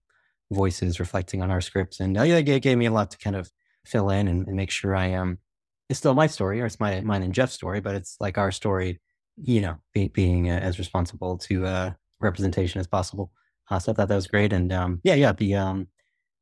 [0.52, 3.36] voices reflecting on our scripts, and uh, yeah, it gave me a lot to kind
[3.36, 3.52] of
[3.86, 5.22] fill in and, and make sure I am.
[5.22, 5.38] Um,
[5.90, 8.52] it's still my story, or it's my mine and Jeff's story, but it's like our
[8.52, 9.00] story
[9.42, 13.32] you know, be, being uh, as responsible to uh, representation as possible.
[13.70, 14.54] Uh, so I thought that was great.
[14.54, 15.88] And um, yeah, yeah, the um,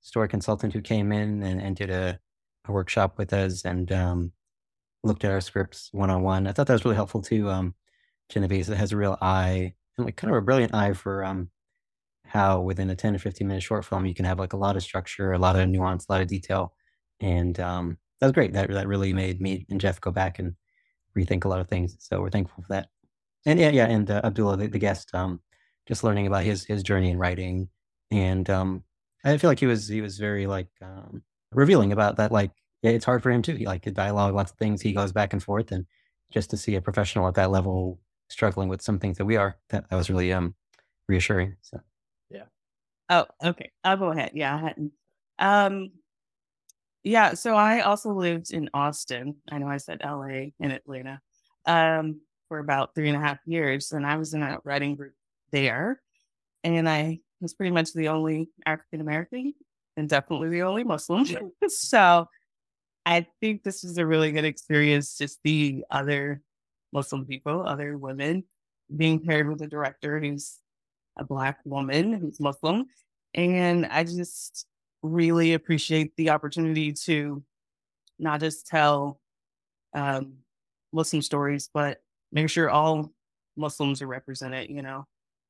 [0.01, 2.19] story consultant who came in and, and did a,
[2.67, 4.31] a, workshop with us and um,
[5.03, 6.47] looked at our scripts one on one.
[6.47, 7.49] I thought that was really helpful too.
[7.49, 7.75] Um,
[8.29, 11.49] Genevieve has a real eye and like kind of a brilliant eye for um,
[12.25, 14.75] how within a 10 to 15 minute short film you can have like a lot
[14.75, 16.73] of structure, a lot of nuance, a lot of detail.
[17.19, 18.53] And um, that was great.
[18.53, 20.55] That that really made me and Jeff go back and
[21.17, 21.95] rethink a lot of things.
[21.99, 22.89] So we're thankful for that.
[23.45, 25.39] And yeah, yeah, and uh, Abdullah, the, the guest, um,
[25.87, 27.69] just learning about his his journey in writing,
[28.11, 28.83] and um,
[29.23, 32.31] I feel like he was he was very like um, revealing about that.
[32.31, 32.51] Like
[32.83, 33.55] it's hard for him too.
[33.55, 34.81] He like the dialogue, lots of things.
[34.81, 35.85] He goes back and forth, and
[36.31, 39.57] just to see a professional at that level struggling with some things that we are,
[39.69, 40.55] that, that was really um
[41.07, 41.55] reassuring.
[41.61, 41.79] So
[42.29, 42.43] yeah.
[43.09, 43.71] Oh, okay.
[43.83, 44.31] I'll go ahead.
[44.33, 44.91] Yeah, I hadn't.
[45.39, 45.91] Um,
[47.03, 47.33] yeah.
[47.35, 49.37] So I also lived in Austin.
[49.49, 50.53] I know I said L.A.
[50.59, 51.21] and Atlanta.
[51.65, 55.13] Um, for about three and a half years, and I was in a writing group
[55.51, 56.01] there,
[56.63, 59.53] and I was pretty much the only African American
[59.97, 61.25] and definitely the only Muslim.
[61.67, 62.29] so
[63.05, 66.41] I think this was a really good experience to see other
[66.93, 68.43] Muslim people, other women
[68.95, 70.59] being paired with a director who's
[71.17, 72.85] a Black woman who's Muslim.
[73.33, 74.67] And I just
[75.01, 77.43] really appreciate the opportunity to
[78.19, 79.19] not just tell
[79.93, 80.33] um,
[80.93, 83.11] Muslim stories, but make sure all
[83.55, 85.05] Muslims are represented, you know,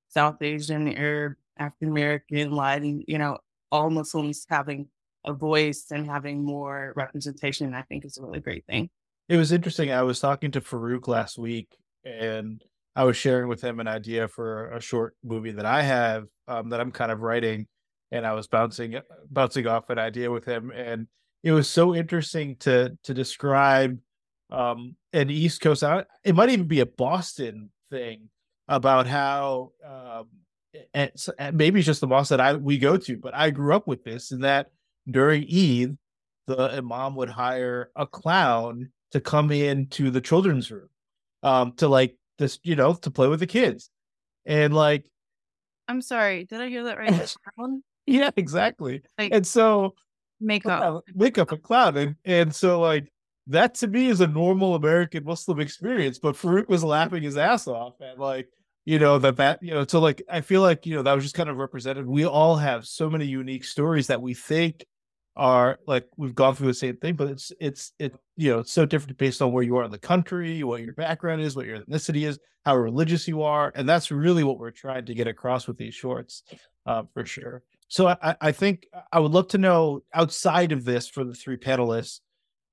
[0.10, 3.38] South Asian, Arab, African American, Latin, you know,
[3.72, 4.88] all Muslims having
[5.26, 8.90] a voice and having more representation, I think is a really great thing.
[9.30, 9.92] It was interesting.
[9.92, 11.76] I was talking to Faroukh last week
[12.06, 12.64] and
[12.96, 16.70] I was sharing with him an idea for a short movie that I have um,
[16.70, 17.68] that I'm kind of writing.
[18.12, 19.00] And I was bouncing
[19.30, 20.72] bouncing off an idea with him.
[20.72, 21.08] And
[21.44, 24.00] it was so interesting to to describe
[24.50, 25.84] um, an East Coast.
[26.24, 28.30] It might even be a Boston thing
[28.68, 30.28] about how um,
[30.94, 31.12] and,
[31.54, 34.04] maybe it's just the mosque that I we go to, but I grew up with
[34.04, 34.68] this and that
[35.10, 35.98] during Eid,
[36.48, 40.90] the imam would hire a clown to come into the children's room,
[41.44, 43.90] um, to like this, you know, to play with the kids,
[44.46, 45.06] and like.
[45.88, 47.36] I'm sorry, did I hear that right?
[48.06, 49.02] yeah, exactly.
[49.18, 49.96] Like, and so
[50.42, 53.12] makeup, makeup, a clown, and and so like
[53.48, 56.20] that to me is a normal American Muslim experience.
[56.20, 58.50] But Faroukh was laughing his ass off and like
[58.88, 61.26] you know that that you know so like i feel like you know that was
[61.26, 62.08] just kind of represented.
[62.08, 64.86] We all have so many unique stories that we think
[65.36, 68.72] are like we've gone through the same thing but it's it's it you know it's
[68.72, 71.66] so different based on where you are in the country what your background is what
[71.66, 75.28] your ethnicity is how religious you are and that's really what we're trying to get
[75.28, 76.44] across with these shorts
[76.86, 77.64] uh, for sure.
[77.90, 81.58] So I, I think i would love to know outside of this for the three
[81.58, 82.22] panelists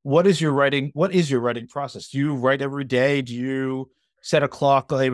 [0.05, 2.09] what is your writing what is your writing process?
[2.09, 3.20] Do you write every day?
[3.20, 3.90] Do you
[4.25, 4.91] set a clock.
[4.91, 5.13] Like,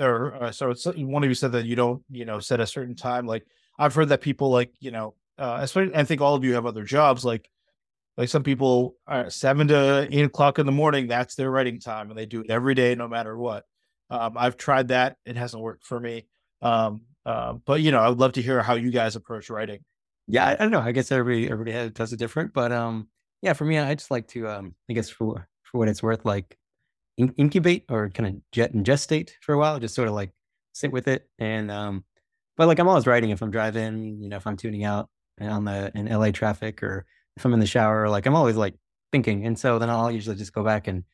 [0.00, 2.96] or uh, so one of you said that you don't, you know, set a certain
[2.96, 3.24] time.
[3.24, 3.46] Like
[3.78, 6.66] I've heard that people like, you know, uh, especially, I think all of you have
[6.66, 7.24] other jobs.
[7.24, 7.48] Like,
[8.16, 11.06] like some people are seven to eight o'clock in the morning.
[11.06, 13.64] That's their writing time, and they do it every day, no matter what.
[14.10, 16.26] Um, I've tried that; it hasn't worked for me.
[16.60, 19.84] Um, uh, but you know, I would love to hear how you guys approach writing.
[20.26, 20.80] Yeah, I, I, don't know.
[20.80, 23.08] I guess everybody everybody does it different, but um,
[23.40, 26.24] yeah, for me, I just like to um, I guess for for what it's worth,
[26.24, 26.58] like
[27.18, 30.30] in- incubate or kind of jet and gestate for a while, just sort of like
[30.72, 31.28] sit with it.
[31.38, 32.04] And um,
[32.56, 35.08] but like I'm always writing if I'm driving, you know, if I'm tuning out
[35.40, 38.74] on the in LA traffic or if I'm in the shower, like I'm always like
[39.10, 39.46] thinking.
[39.46, 41.04] And so then I'll usually just go back and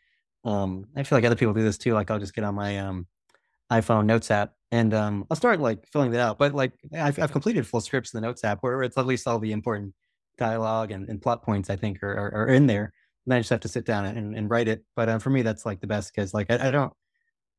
[0.44, 1.94] um, I feel like other people do this too.
[1.94, 3.06] Like I'll just get on my um,
[3.70, 6.38] iPhone Notes app and um, I'll start like filling that out.
[6.38, 9.26] But like I've, I've completed full scripts in the Notes app where it's at least
[9.26, 9.94] all the important
[10.38, 12.92] dialogue and, and plot points I think are, are, are in there
[13.30, 14.84] then I just have to sit down and, and write it.
[14.96, 16.92] But um, for me, that's like the best because like I, I, don't,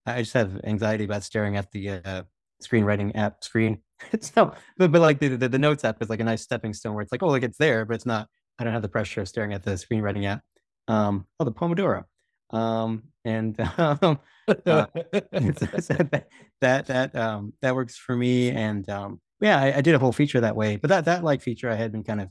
[0.05, 2.23] I just have anxiety about staring at the uh,
[2.63, 3.79] screenwriting app screen.
[4.35, 6.93] no, but, but like the, the, the notes app is like a nice stepping stone
[6.93, 8.27] where it's like, oh, like it's there, but it's not.
[8.57, 10.41] I don't have the pressure of staring at the screenwriting app.
[10.87, 12.03] Um, oh, the Pomodoro.
[12.51, 16.27] Um, and um, uh, that
[16.61, 18.49] that that um that works for me.
[18.49, 20.77] And um, yeah, I, I did a whole feature that way.
[20.77, 22.29] But that that like feature I had been kind of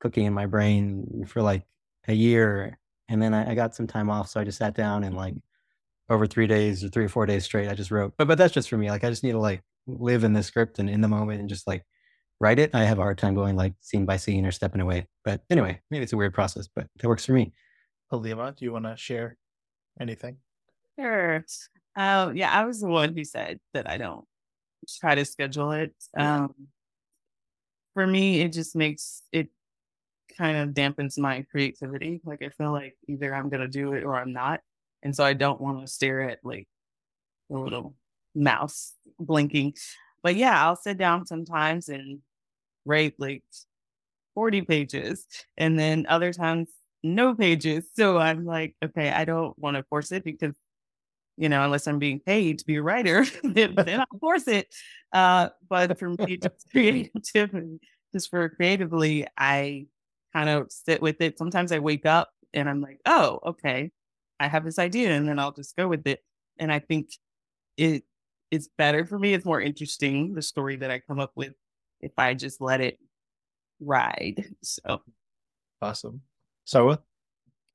[0.00, 1.64] cooking in my brain for like
[2.08, 5.04] a year, and then I, I, got some time off, so I just sat down
[5.04, 5.34] and like
[6.08, 8.14] over three days or three or four days straight, I just wrote.
[8.16, 8.90] But but that's just for me.
[8.90, 11.48] Like I just need to like live in the script and in the moment and
[11.48, 11.84] just like
[12.40, 12.74] write it.
[12.74, 15.08] I have a hard time going like scene by scene or stepping away.
[15.24, 17.52] But anyway, maybe it's a weird process, but that works for me.
[18.12, 19.36] Halimah, do you want to share
[20.00, 20.36] anything?
[20.98, 21.44] Sure.
[21.96, 24.24] Um, yeah, I was the one who said that I don't
[25.00, 25.94] try to schedule it.
[26.16, 26.54] Um,
[27.94, 29.48] for me, it just makes it
[30.36, 32.20] kind of dampens my creativity.
[32.24, 34.60] Like I feel like either I'm gonna do it or I'm not.
[35.02, 36.68] And so I don't want to stare at like
[37.50, 37.94] a little
[38.34, 39.74] mouse blinking.
[40.22, 42.20] But yeah, I'll sit down sometimes and
[42.84, 43.44] write like
[44.34, 46.68] 40 pages and then other times
[47.02, 47.86] no pages.
[47.94, 50.54] So I'm like, okay, I don't want to force it because
[51.36, 54.74] you know, unless I'm being paid to be a writer, then, then I'll force it.
[55.12, 57.10] Uh, but for me, just creative
[58.12, 59.86] just for creatively, I
[60.32, 61.38] kind of sit with it.
[61.38, 63.90] Sometimes I wake up and I'm like, oh, okay,
[64.38, 66.20] I have this idea, and then I'll just go with it.
[66.58, 67.10] And I think
[67.76, 68.04] it
[68.50, 69.34] it's better for me.
[69.34, 71.54] It's more interesting the story that I come up with
[72.00, 72.98] if I just let it
[73.80, 74.54] ride.
[74.62, 75.02] So
[75.82, 76.22] awesome.
[76.64, 76.98] So,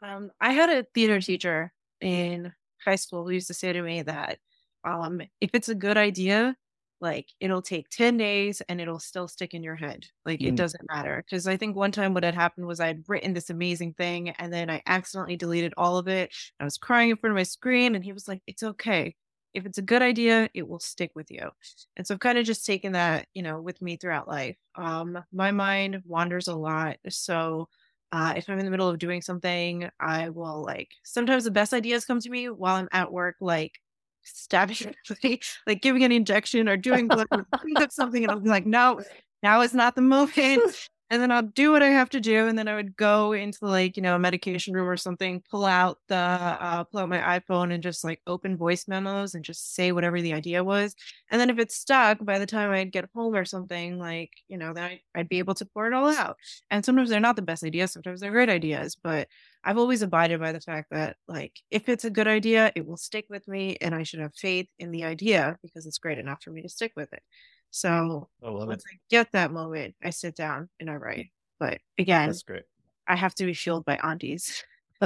[0.02, 2.52] um, I had a theater teacher in
[2.84, 4.40] high school who used to say to me that
[4.84, 6.56] um, if it's a good idea,
[7.02, 10.06] like it'll take 10 days and it'll still stick in your head.
[10.26, 10.48] Like mm.
[10.48, 11.24] it doesn't matter.
[11.30, 14.30] Cause I think one time what had happened was I had written this amazing thing
[14.30, 16.34] and then I accidentally deleted all of it.
[16.60, 19.16] I was crying in front of my screen and he was like, it's okay.
[19.54, 21.50] If it's a good idea, it will stick with you.
[21.98, 24.56] And so I've kind of just taken that, you know, with me throughout life.
[24.76, 26.98] Um, my mind wanders a lot.
[27.10, 27.68] So
[28.14, 31.74] uh, if I'm in the middle of doing something, I will like sometimes the best
[31.74, 33.80] ideas come to me while I'm at work, like
[34.24, 37.10] stabbing somebody, like giving an injection or doing
[37.90, 39.02] something, and I'll be like, no,
[39.44, 40.62] now is not the moment
[41.12, 43.66] and then I'll do what I have to do, and then I would go into
[43.66, 47.20] like you know a medication room or something, pull out the uh, pull out my
[47.38, 50.96] iPhone and just like open voice memos and just say whatever the idea was,
[51.30, 54.58] and then if it's stuck, by the time I'd get home or something, like you
[54.58, 56.38] know, then I, I'd be able to pour it all out.
[56.70, 59.28] And sometimes they're not the best ideas, sometimes they're great ideas, but
[59.64, 62.98] I've always abided by the fact that like if it's a good idea, it will
[62.98, 66.44] stick with me, and I should have faith in the idea because it's great enough
[66.44, 67.22] for me to stick with it.
[67.70, 68.90] So I once it.
[68.94, 71.32] I get that moment, I sit down and I write.
[71.60, 72.64] But again, That's great.
[73.08, 74.64] I have to be fueled by aunties.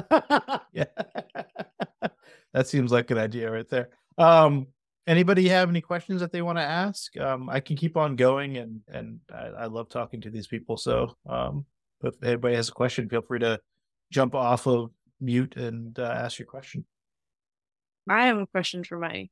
[0.73, 0.85] yeah.
[2.53, 3.89] that seems like an idea right there.
[4.17, 4.67] Um,
[5.05, 7.15] anybody have any questions that they want to ask?
[7.17, 10.77] Um, I can keep on going and and I, I love talking to these people.
[10.77, 11.65] So um,
[12.03, 13.59] if anybody has a question, feel free to
[14.11, 16.85] jump off of mute and uh, ask your question.
[18.09, 19.29] I have a question for my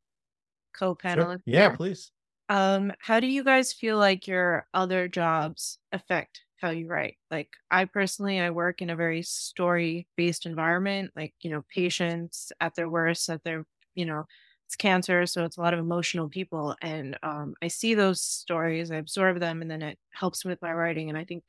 [0.73, 1.27] co-panelist.
[1.27, 1.41] Sure.
[1.45, 2.11] Yeah, please.
[2.49, 7.17] Um, how do you guys feel like your other jobs affect how you write?
[7.31, 12.51] Like I personally, I work in a very story based environment, like, you know, patients
[12.59, 14.25] at their worst, at their, you know,
[14.65, 15.25] it's cancer.
[15.25, 16.75] So it's a lot of emotional people.
[16.81, 20.73] And um, I see those stories, I absorb them, and then it helps with my
[20.73, 21.09] writing.
[21.09, 21.43] And I think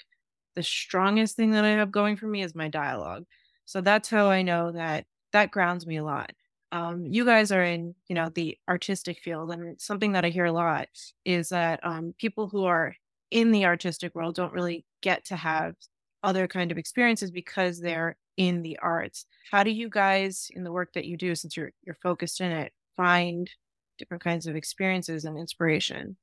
[0.55, 3.25] the strongest thing that I have going for me is my dialogue.
[3.64, 6.33] So that's how I know that that grounds me a lot
[6.75, 10.47] um, you guys are in, you know, the artistic field, and something that I hear
[10.47, 10.88] a lot
[11.25, 12.97] is that um, people who are
[13.31, 15.77] in the artistic world don't really get to have
[16.25, 19.25] other kind of experiences because they're in the arts.
[19.53, 22.51] How do you guys, in the work that you do, since you're you're focused in
[22.51, 23.49] it, find
[23.97, 26.17] different kinds of experiences and inspiration?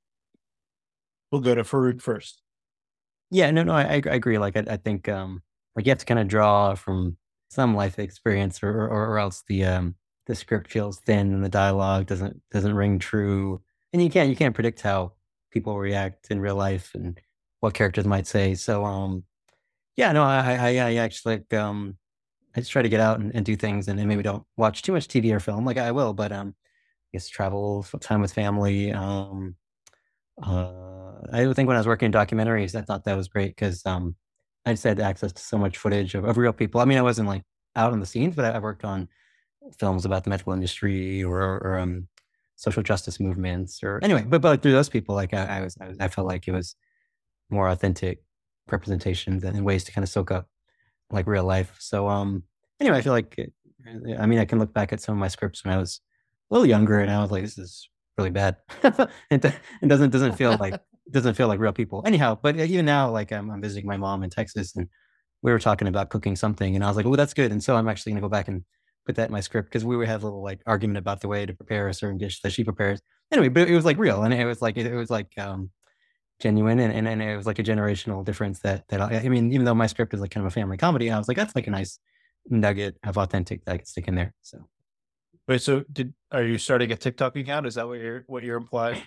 [1.32, 2.41] We'll go to Faroukh first.
[3.32, 4.38] Yeah, no, no, I, I agree.
[4.38, 5.41] Like, I, I think, um,
[5.76, 7.17] like you have to kind of draw from
[7.50, 9.96] some life experience, or, or, or else the um,
[10.28, 13.62] the script feels thin and the dialogue doesn't doesn't ring true
[13.94, 15.12] and you can't you can't predict how
[15.52, 17.20] people react in real life and
[17.60, 19.24] what characters might say so um
[19.98, 21.98] yeah no i i, I actually like um
[22.56, 24.82] i just try to get out and, and do things and, and, maybe don't watch
[24.84, 26.56] too much tv or film like i will but um
[27.13, 29.56] I guess travel time with family um
[30.44, 30.90] uh
[31.34, 34.15] i think when i was working in documentaries i thought that was great because um
[34.65, 37.01] i just had access to so much footage of, of real people i mean i
[37.01, 37.43] wasn't like
[37.75, 39.07] out on the scenes but i, I worked on
[39.77, 42.07] films about the medical industry or, or um,
[42.55, 45.75] social justice movements or anyway, but, but like through those people, like I, I was,
[45.81, 46.75] I was, I felt like it was
[47.49, 48.23] more authentic
[48.71, 50.47] representations and ways to kind of soak up
[51.12, 51.75] like real life.
[51.79, 52.43] So, um,
[52.79, 53.53] anyway, I feel like, it,
[54.19, 56.01] I mean, I can look back at some of my scripts when I was
[56.49, 58.57] a little younger and I was like, this is really bad.
[58.84, 60.79] it, it doesn't, doesn't feel like,
[61.12, 64.24] doesn't feel like real people anyhow, but even now, like I'm, I'm visiting my mom
[64.24, 64.88] in Texas and
[65.41, 67.52] we were talking about cooking something and I was like, oh, that's good.
[67.52, 68.63] And so I'm actually going to go back and
[69.06, 71.28] put that in my script because we would have a little like argument about the
[71.28, 73.02] way to prepare a certain dish that she prepares.
[73.32, 75.71] Anyway, but it was like real and it was like it, was like um
[76.39, 79.52] genuine and, and, and it was like a generational difference that that I, I, mean
[79.54, 81.56] even though my script is like kind of a family comedy I was like that's
[81.56, 82.00] like a nice
[82.50, 84.65] nugget of authentic that I could stick in there so
[85.47, 88.57] wait so did are you starting a TikTok account is that what you're what you're
[88.57, 89.03] implying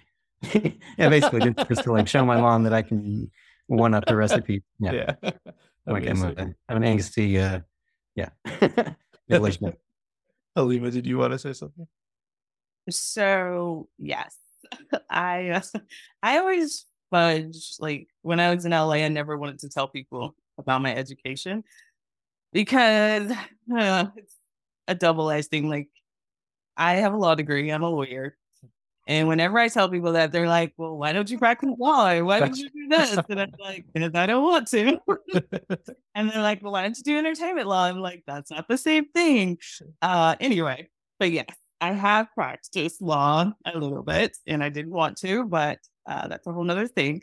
[0.98, 3.30] yeah basically just to like show my mom that I can
[3.66, 4.92] one up the recipe yeah,
[5.22, 5.30] yeah.
[5.86, 7.60] like I'm, a, I'm an angsty uh
[8.14, 8.28] yeah
[10.56, 11.86] Halimah, did you want to say something?
[12.90, 14.36] So yes,
[15.10, 15.78] I uh,
[16.22, 18.94] I always fudge like when I was in LA.
[18.94, 21.64] I never wanted to tell people about my education
[22.52, 23.30] because
[23.76, 24.36] uh, it's
[24.86, 25.68] a double edged thing.
[25.68, 25.88] Like
[26.76, 27.70] I have a law degree.
[27.70, 28.36] I'm a lawyer.
[29.06, 32.18] And whenever I tell people that, they're like, well, why don't you practice law?
[32.20, 33.18] Why don't you do this?
[33.28, 34.98] And I'm like, because I don't want to.
[36.14, 37.84] and they're like, well, why don't you do entertainment law?
[37.84, 39.58] I'm like, that's not the same thing.
[40.00, 40.88] Uh, anyway,
[41.18, 45.80] but yes, I have practiced law a little bit and I didn't want to, but
[46.06, 47.20] uh, that's a whole nother thing.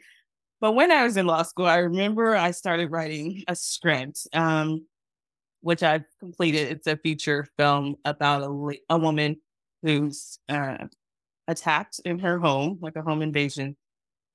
[0.60, 4.86] But when I was in law school, I remember I started writing a script, um,
[5.62, 6.72] which I've completed.
[6.72, 9.38] It's a feature film about a, a woman
[9.82, 10.86] who's uh,
[11.48, 13.76] attacked in her home, like a home invasion.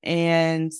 [0.02, 0.72] And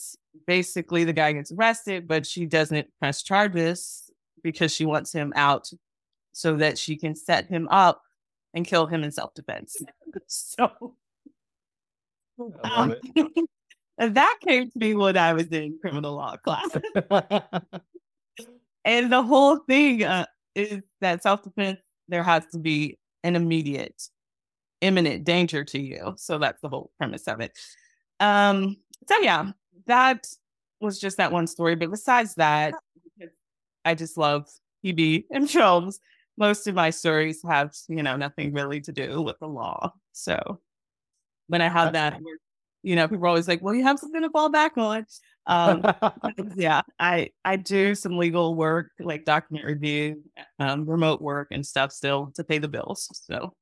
[0.47, 4.11] basically, the guy gets arrested, but she doesn't press charges
[4.43, 5.71] because she wants him out
[6.33, 8.03] so that she can set him up
[8.55, 9.77] and kill him in self defense.
[10.27, 10.97] so
[12.65, 12.95] um,
[13.99, 16.69] that came to me when I was in criminal law class.
[18.85, 24.03] and the whole thing uh, is that self defense, there has to be an immediate,
[24.81, 26.15] imminent danger to you.
[26.17, 27.53] So that's the whole premise of it.
[28.21, 28.77] Um,
[29.09, 29.53] so yeah,
[29.87, 30.27] that
[30.81, 31.75] was just that one story.
[31.75, 32.75] But besides that,
[33.85, 34.49] I just love
[34.85, 36.01] TV and films.
[36.37, 39.93] Most of my stories have, you know, nothing really to do with the law.
[40.13, 40.61] So
[41.47, 42.19] when I have that,
[42.83, 45.07] you know, people are always like, well, you have something to fall back on.
[45.47, 45.83] Um,
[46.57, 50.23] yeah, I, I do some legal work, like document review,
[50.59, 53.09] um, remote work and stuff still to pay the bills.
[53.27, 53.55] So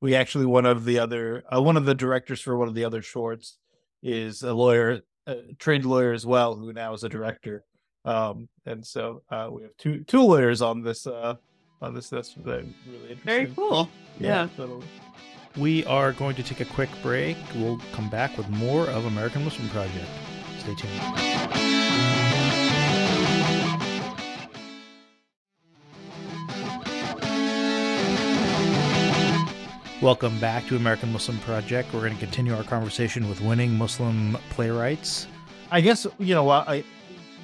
[0.00, 2.84] we actually, one of the other, uh, one of the directors for one of the
[2.84, 3.58] other shorts
[4.02, 7.64] is a lawyer, a trained lawyer as well, who now is a director.
[8.04, 11.34] Um, and so uh, we have two two lawyers on this uh,
[11.82, 12.08] on this.
[12.08, 13.16] That's really interesting.
[13.24, 13.90] Very cool.
[14.18, 14.28] Yeah.
[14.28, 14.48] yeah.
[14.56, 14.86] Totally.
[15.56, 17.36] We are going to take a quick break.
[17.56, 20.06] We'll come back with more of American Muslim Project.
[20.60, 21.69] Stay tuned.
[30.02, 31.92] Welcome back to American Muslim Project.
[31.92, 35.26] We're going to continue our conversation with winning Muslim playwrights.
[35.70, 36.84] I guess, you know, I,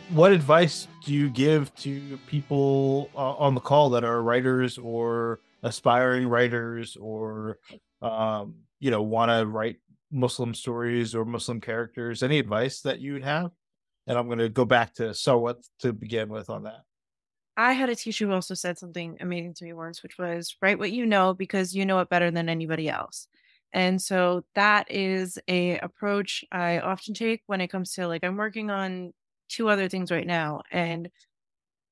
[0.08, 5.40] what advice do you give to people uh, on the call that are writers or
[5.64, 7.58] aspiring writers or
[8.00, 9.76] um, you know, want to write
[10.10, 13.50] Muslim stories or Muslim characters, any advice that you would have?
[14.06, 16.80] And I'm going to go back to what to begin with on that.
[17.56, 20.78] I had a teacher who also said something amazing to me once, which was write
[20.78, 23.28] what you know because you know it better than anybody else.
[23.72, 28.36] And so that is a approach I often take when it comes to like I'm
[28.36, 29.12] working on
[29.48, 30.62] two other things right now.
[30.70, 31.10] And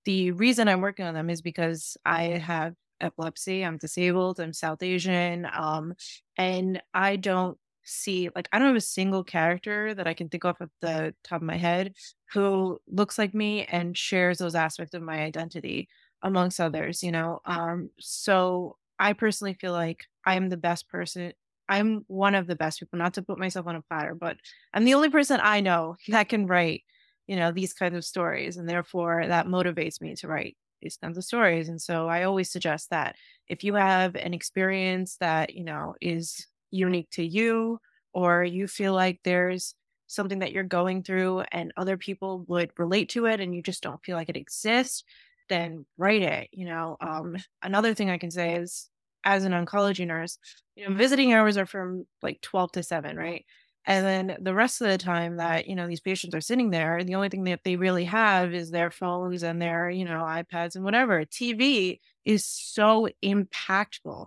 [0.04, 3.64] the reason I'm working on them is because I have epilepsy.
[3.64, 4.40] I'm disabled.
[4.40, 5.46] I'm South Asian.
[5.52, 5.94] Um,
[6.36, 10.44] and I don't see like I don't have a single character that I can think
[10.44, 11.94] of at the top of my head
[12.34, 15.88] who looks like me and shares those aspects of my identity
[16.22, 17.40] amongst others, you know.
[17.46, 21.32] Um, so I personally feel like I'm the best person.
[21.68, 24.36] I'm one of the best people, not to put myself on a platter, but
[24.74, 26.82] I'm the only person I know that can write,
[27.26, 28.56] you know, these kinds of stories.
[28.56, 31.68] And therefore that motivates me to write these kinds of stories.
[31.68, 33.16] And so I always suggest that
[33.48, 37.78] if you have an experience that, you know, is unique to you,
[38.12, 39.74] or you feel like there's
[40.06, 43.82] something that you're going through and other people would relate to it and you just
[43.82, 45.04] don't feel like it exists,
[45.48, 46.48] then write it.
[46.52, 48.90] You know, um, another thing I can say is
[49.24, 50.38] as an oncology nurse,
[50.76, 53.44] you know, visiting hours are from like 12 to 7, right?
[53.86, 57.04] And then the rest of the time that, you know, these patients are sitting there,
[57.04, 60.74] the only thing that they really have is their phones and their, you know, iPads
[60.74, 61.24] and whatever.
[61.26, 64.26] TV is so impactful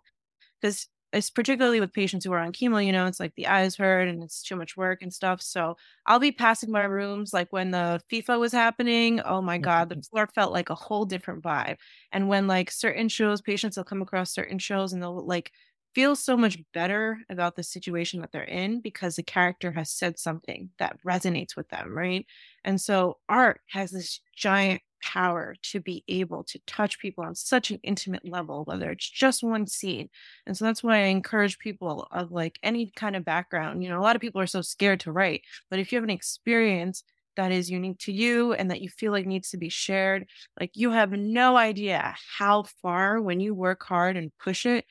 [0.62, 3.78] because it's particularly with patients who are on chemo, you know, it's like the eyes
[3.78, 5.42] hurt and it's too much work and stuff.
[5.42, 9.22] So I'll be passing my rooms like when the FIFA was happening.
[9.22, 10.02] Oh my God, the mm-hmm.
[10.02, 11.78] floor felt like a whole different vibe.
[12.12, 15.54] And when like certain shows, patients will come across certain shows and they'll like
[15.98, 20.20] feel so much better about the situation that they're in because the character has said
[20.20, 22.24] something that resonates with them, right?
[22.64, 27.72] And so art has this giant power to be able to touch people on such
[27.72, 30.10] an intimate level, whether it's just one scene.
[30.46, 33.84] And so that's why I encourage people of like any kind of background.
[33.84, 36.04] You know, a lot of people are so scared to write, but if you have
[36.04, 37.04] an experience
[37.38, 40.28] that is unique to you and that you feel like needs to be shared,
[40.60, 44.86] like you have no idea how far when you work hard and push it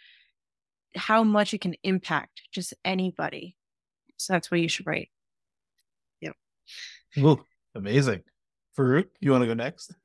[0.97, 3.57] how much it can impact just anybody.
[4.16, 5.11] So that's what you should write.
[6.20, 6.34] Yep.
[7.18, 7.44] Ooh,
[7.74, 8.22] amazing.
[8.76, 9.94] Faroukh, you want to go next?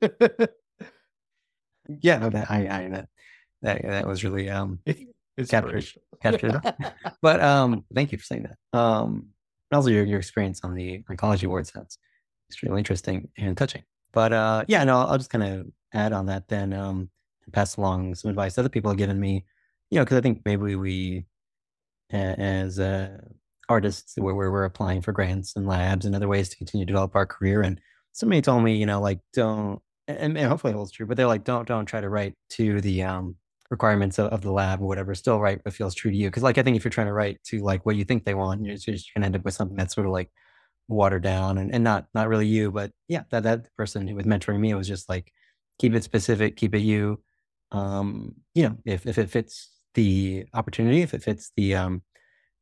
[2.00, 3.08] yeah, no, that I, I that
[3.62, 4.80] that, that was really um
[5.36, 5.86] it's captured
[6.22, 6.60] captured.
[7.22, 8.78] but um, thank you for saying that.
[8.78, 9.28] Um,
[9.72, 11.98] also your your experience on the oncology awards that's
[12.48, 13.82] extremely interesting and touching.
[14.12, 17.10] But uh, yeah, no, I'll just kind of add on that then um,
[17.52, 19.44] pass along some advice other people have given me
[19.92, 21.26] you know, because I think maybe we,
[22.10, 23.18] as uh,
[23.68, 27.14] artists, where we're applying for grants and labs and other ways to continue to develop
[27.14, 27.60] our career.
[27.60, 27.78] And
[28.12, 31.26] somebody told me, you know, like don't, and, and hopefully it holds true, but they're
[31.26, 33.36] like, don't, don't try to write to the um,
[33.70, 35.14] requirements of, of, the lab or whatever.
[35.14, 36.28] Still write what feels true to you.
[36.28, 38.34] Because like i think if you're trying to write to like what you think they
[38.34, 40.30] want you're just gonna end up with something that's sort of like
[40.88, 42.70] watered down and, and not not really you.
[42.70, 45.30] But yeah that that person who was mentoring me was just like
[45.78, 47.22] keep it specific keep it you.
[47.72, 52.02] Um you know if if it fits the opportunity if it fits the um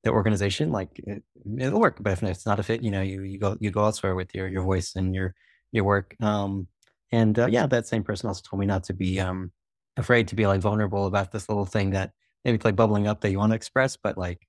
[0.04, 3.22] the organization like it, will work but if it's not a fit you know you
[3.22, 5.34] you go you go elsewhere with your your voice and your
[5.72, 6.66] your work um
[7.12, 9.52] and uh, yeah that same person also told me not to be um
[9.96, 12.12] afraid to be like vulnerable about this little thing that
[12.44, 13.96] maybe it's like bubbling up that you want to express.
[13.96, 14.46] But like,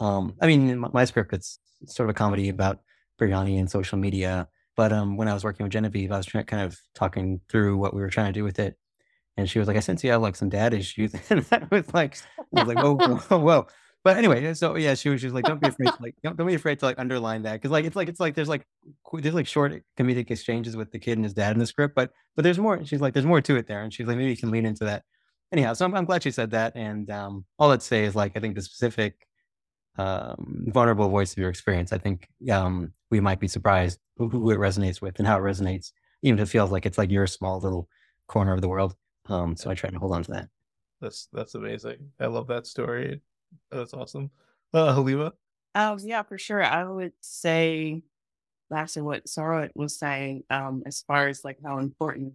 [0.00, 2.80] um, I mean, my, my script it's sort of a comedy about
[3.20, 4.48] biryani and social media.
[4.76, 7.78] But um, when I was working with Genevieve, I was trying, kind of talking through
[7.78, 8.76] what we were trying to do with it,
[9.38, 11.94] and she was like, "I sense you have like some dad issues," and that was
[11.94, 12.18] like,
[12.56, 13.66] I was like, "Whoa, whoa, whoa!"
[14.04, 16.46] But anyway, so yeah, she was just like, "Don't be afraid to like, don't, don't
[16.46, 18.66] be afraid to like underline that," because like it's like it's like there's like
[19.12, 22.10] there's like short comedic exchanges with the kid and his dad in the script, but
[22.36, 22.84] but there's more.
[22.84, 24.84] She's like, there's more to it there, and she's like, maybe you can lean into
[24.84, 25.04] that.
[25.52, 28.36] Anyhow, so I'm, I'm glad she said that, and um, all I'd say is like
[28.36, 29.26] I think the specific
[29.98, 31.92] um, vulnerable voice of your experience.
[31.92, 35.42] I think um, we might be surprised who, who, it resonates with and how it
[35.42, 37.88] resonates, even if it feels like it's like your small little
[38.28, 38.94] corner of the world.
[39.28, 40.48] Um, so I try to hold on to that.
[41.00, 42.10] That's that's amazing.
[42.20, 43.20] I love that story.
[43.70, 44.30] That's awesome.
[44.74, 45.32] Uh, Halimah?
[45.74, 46.62] Um, yeah, for sure.
[46.62, 48.02] I would say
[48.70, 52.34] that's what Sarah was saying, um, as far as like how important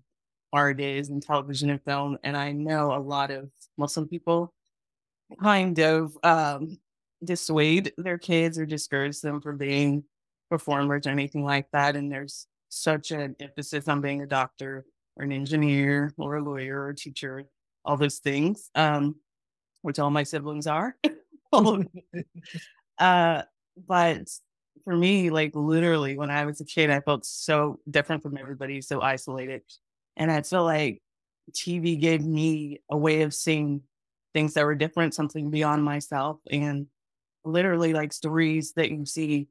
[0.51, 2.17] art is in television and film.
[2.23, 4.53] And I know a lot of Muslim people
[5.41, 6.77] kind of um,
[7.23, 10.03] dissuade their kids or discourage them from being
[10.49, 11.95] performers or anything like that.
[11.95, 14.85] And there's such an emphasis on being a doctor
[15.17, 17.45] or an engineer or a lawyer or a teacher,
[17.85, 18.69] all those things.
[18.75, 19.15] Um,
[19.83, 20.95] which all my siblings are.
[22.97, 23.43] uh,
[23.87, 24.29] but
[24.83, 28.81] for me, like literally, when I was a kid, I felt so different from everybody,
[28.81, 29.61] so isolated.
[30.17, 31.01] And I feel like
[31.51, 33.81] TV gave me a way of seeing
[34.33, 36.39] things that were different, something beyond myself.
[36.49, 36.87] And
[37.45, 39.49] literally, like stories that you see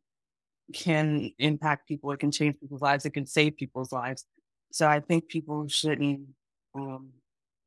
[0.72, 4.24] can impact people, it can change people's lives, it can save people's lives.
[4.72, 6.20] So I think people shouldn't
[6.74, 7.10] um,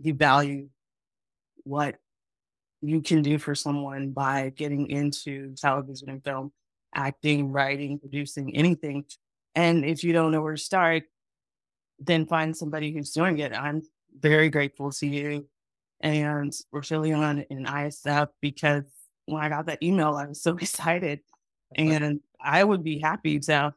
[0.03, 0.67] devalue
[1.63, 1.95] what
[2.81, 6.51] you can do for someone by getting into television and film,
[6.93, 9.05] acting, writing, producing, anything.
[9.55, 11.03] And if you don't know where to start,
[11.99, 13.53] then find somebody who's doing it.
[13.53, 13.81] I'm
[14.19, 15.47] very grateful to you
[16.01, 18.83] and Rochelle and ISF because
[19.25, 21.21] when I got that email, I was so excited.
[21.75, 23.73] And I would be happy to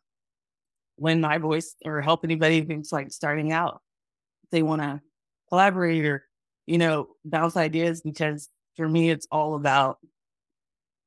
[0.98, 3.80] lend my voice or help anybody who's like starting out.
[4.50, 5.00] They want to
[5.48, 6.24] collaborate or,
[6.66, 9.98] you know, bounce ideas because for me, it's all about,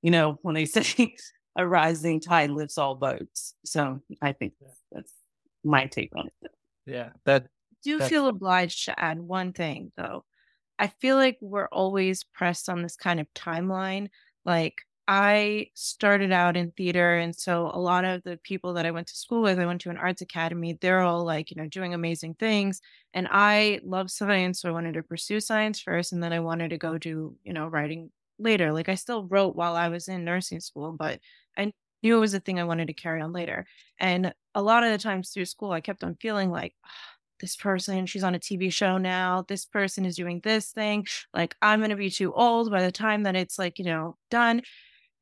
[0.02, 1.16] you know, when they say
[1.56, 3.56] a rising tide lifts all boats.
[3.66, 4.54] So I think
[4.92, 5.14] that's
[5.64, 6.52] my take on it.
[6.86, 7.48] Yeah, that.
[7.84, 10.26] do feel obliged to add one thing though.
[10.80, 14.10] I feel like we're always pressed on this kind of timeline.
[14.46, 14.82] Like
[15.14, 19.08] I started out in theater, and so a lot of the people that I went
[19.08, 20.78] to school with, I went to an arts academy.
[20.80, 22.80] They're all like, you know, doing amazing things.
[23.14, 26.70] And I love science, so I wanted to pursue science first, and then I wanted
[26.70, 28.10] to go do, you know, writing
[28.40, 28.72] later.
[28.72, 31.20] Like I still wrote while I was in nursing school, but
[31.58, 33.66] I knew it was a thing I wanted to carry on later.
[34.00, 36.90] And a lot of the times through school, I kept on feeling like, oh,
[37.42, 39.44] this person, she's on a TV show now.
[39.48, 41.06] This person is doing this thing.
[41.34, 44.16] Like, I'm going to be too old by the time that it's like, you know,
[44.30, 44.62] done.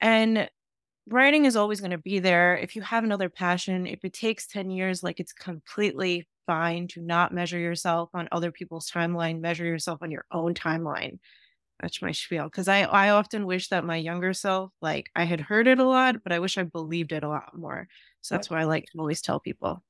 [0.02, 0.50] And
[1.08, 2.58] writing is always going to be there.
[2.58, 7.02] If you have another passion, if it takes 10 years, like, it's completely fine to
[7.02, 11.20] not measure yourself on other people's timeline, measure yourself on your own timeline
[11.82, 15.40] that's my spiel because I I often wish that my younger self like I had
[15.40, 17.88] heard it a lot, but I wish I believed it a lot more.
[18.22, 19.82] So that's why I like to always tell people,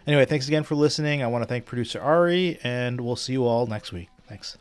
[0.06, 1.22] Anyway, thanks again for listening.
[1.22, 4.08] I want to thank producer Ari, and we'll see you all next week.
[4.28, 4.56] Thanks.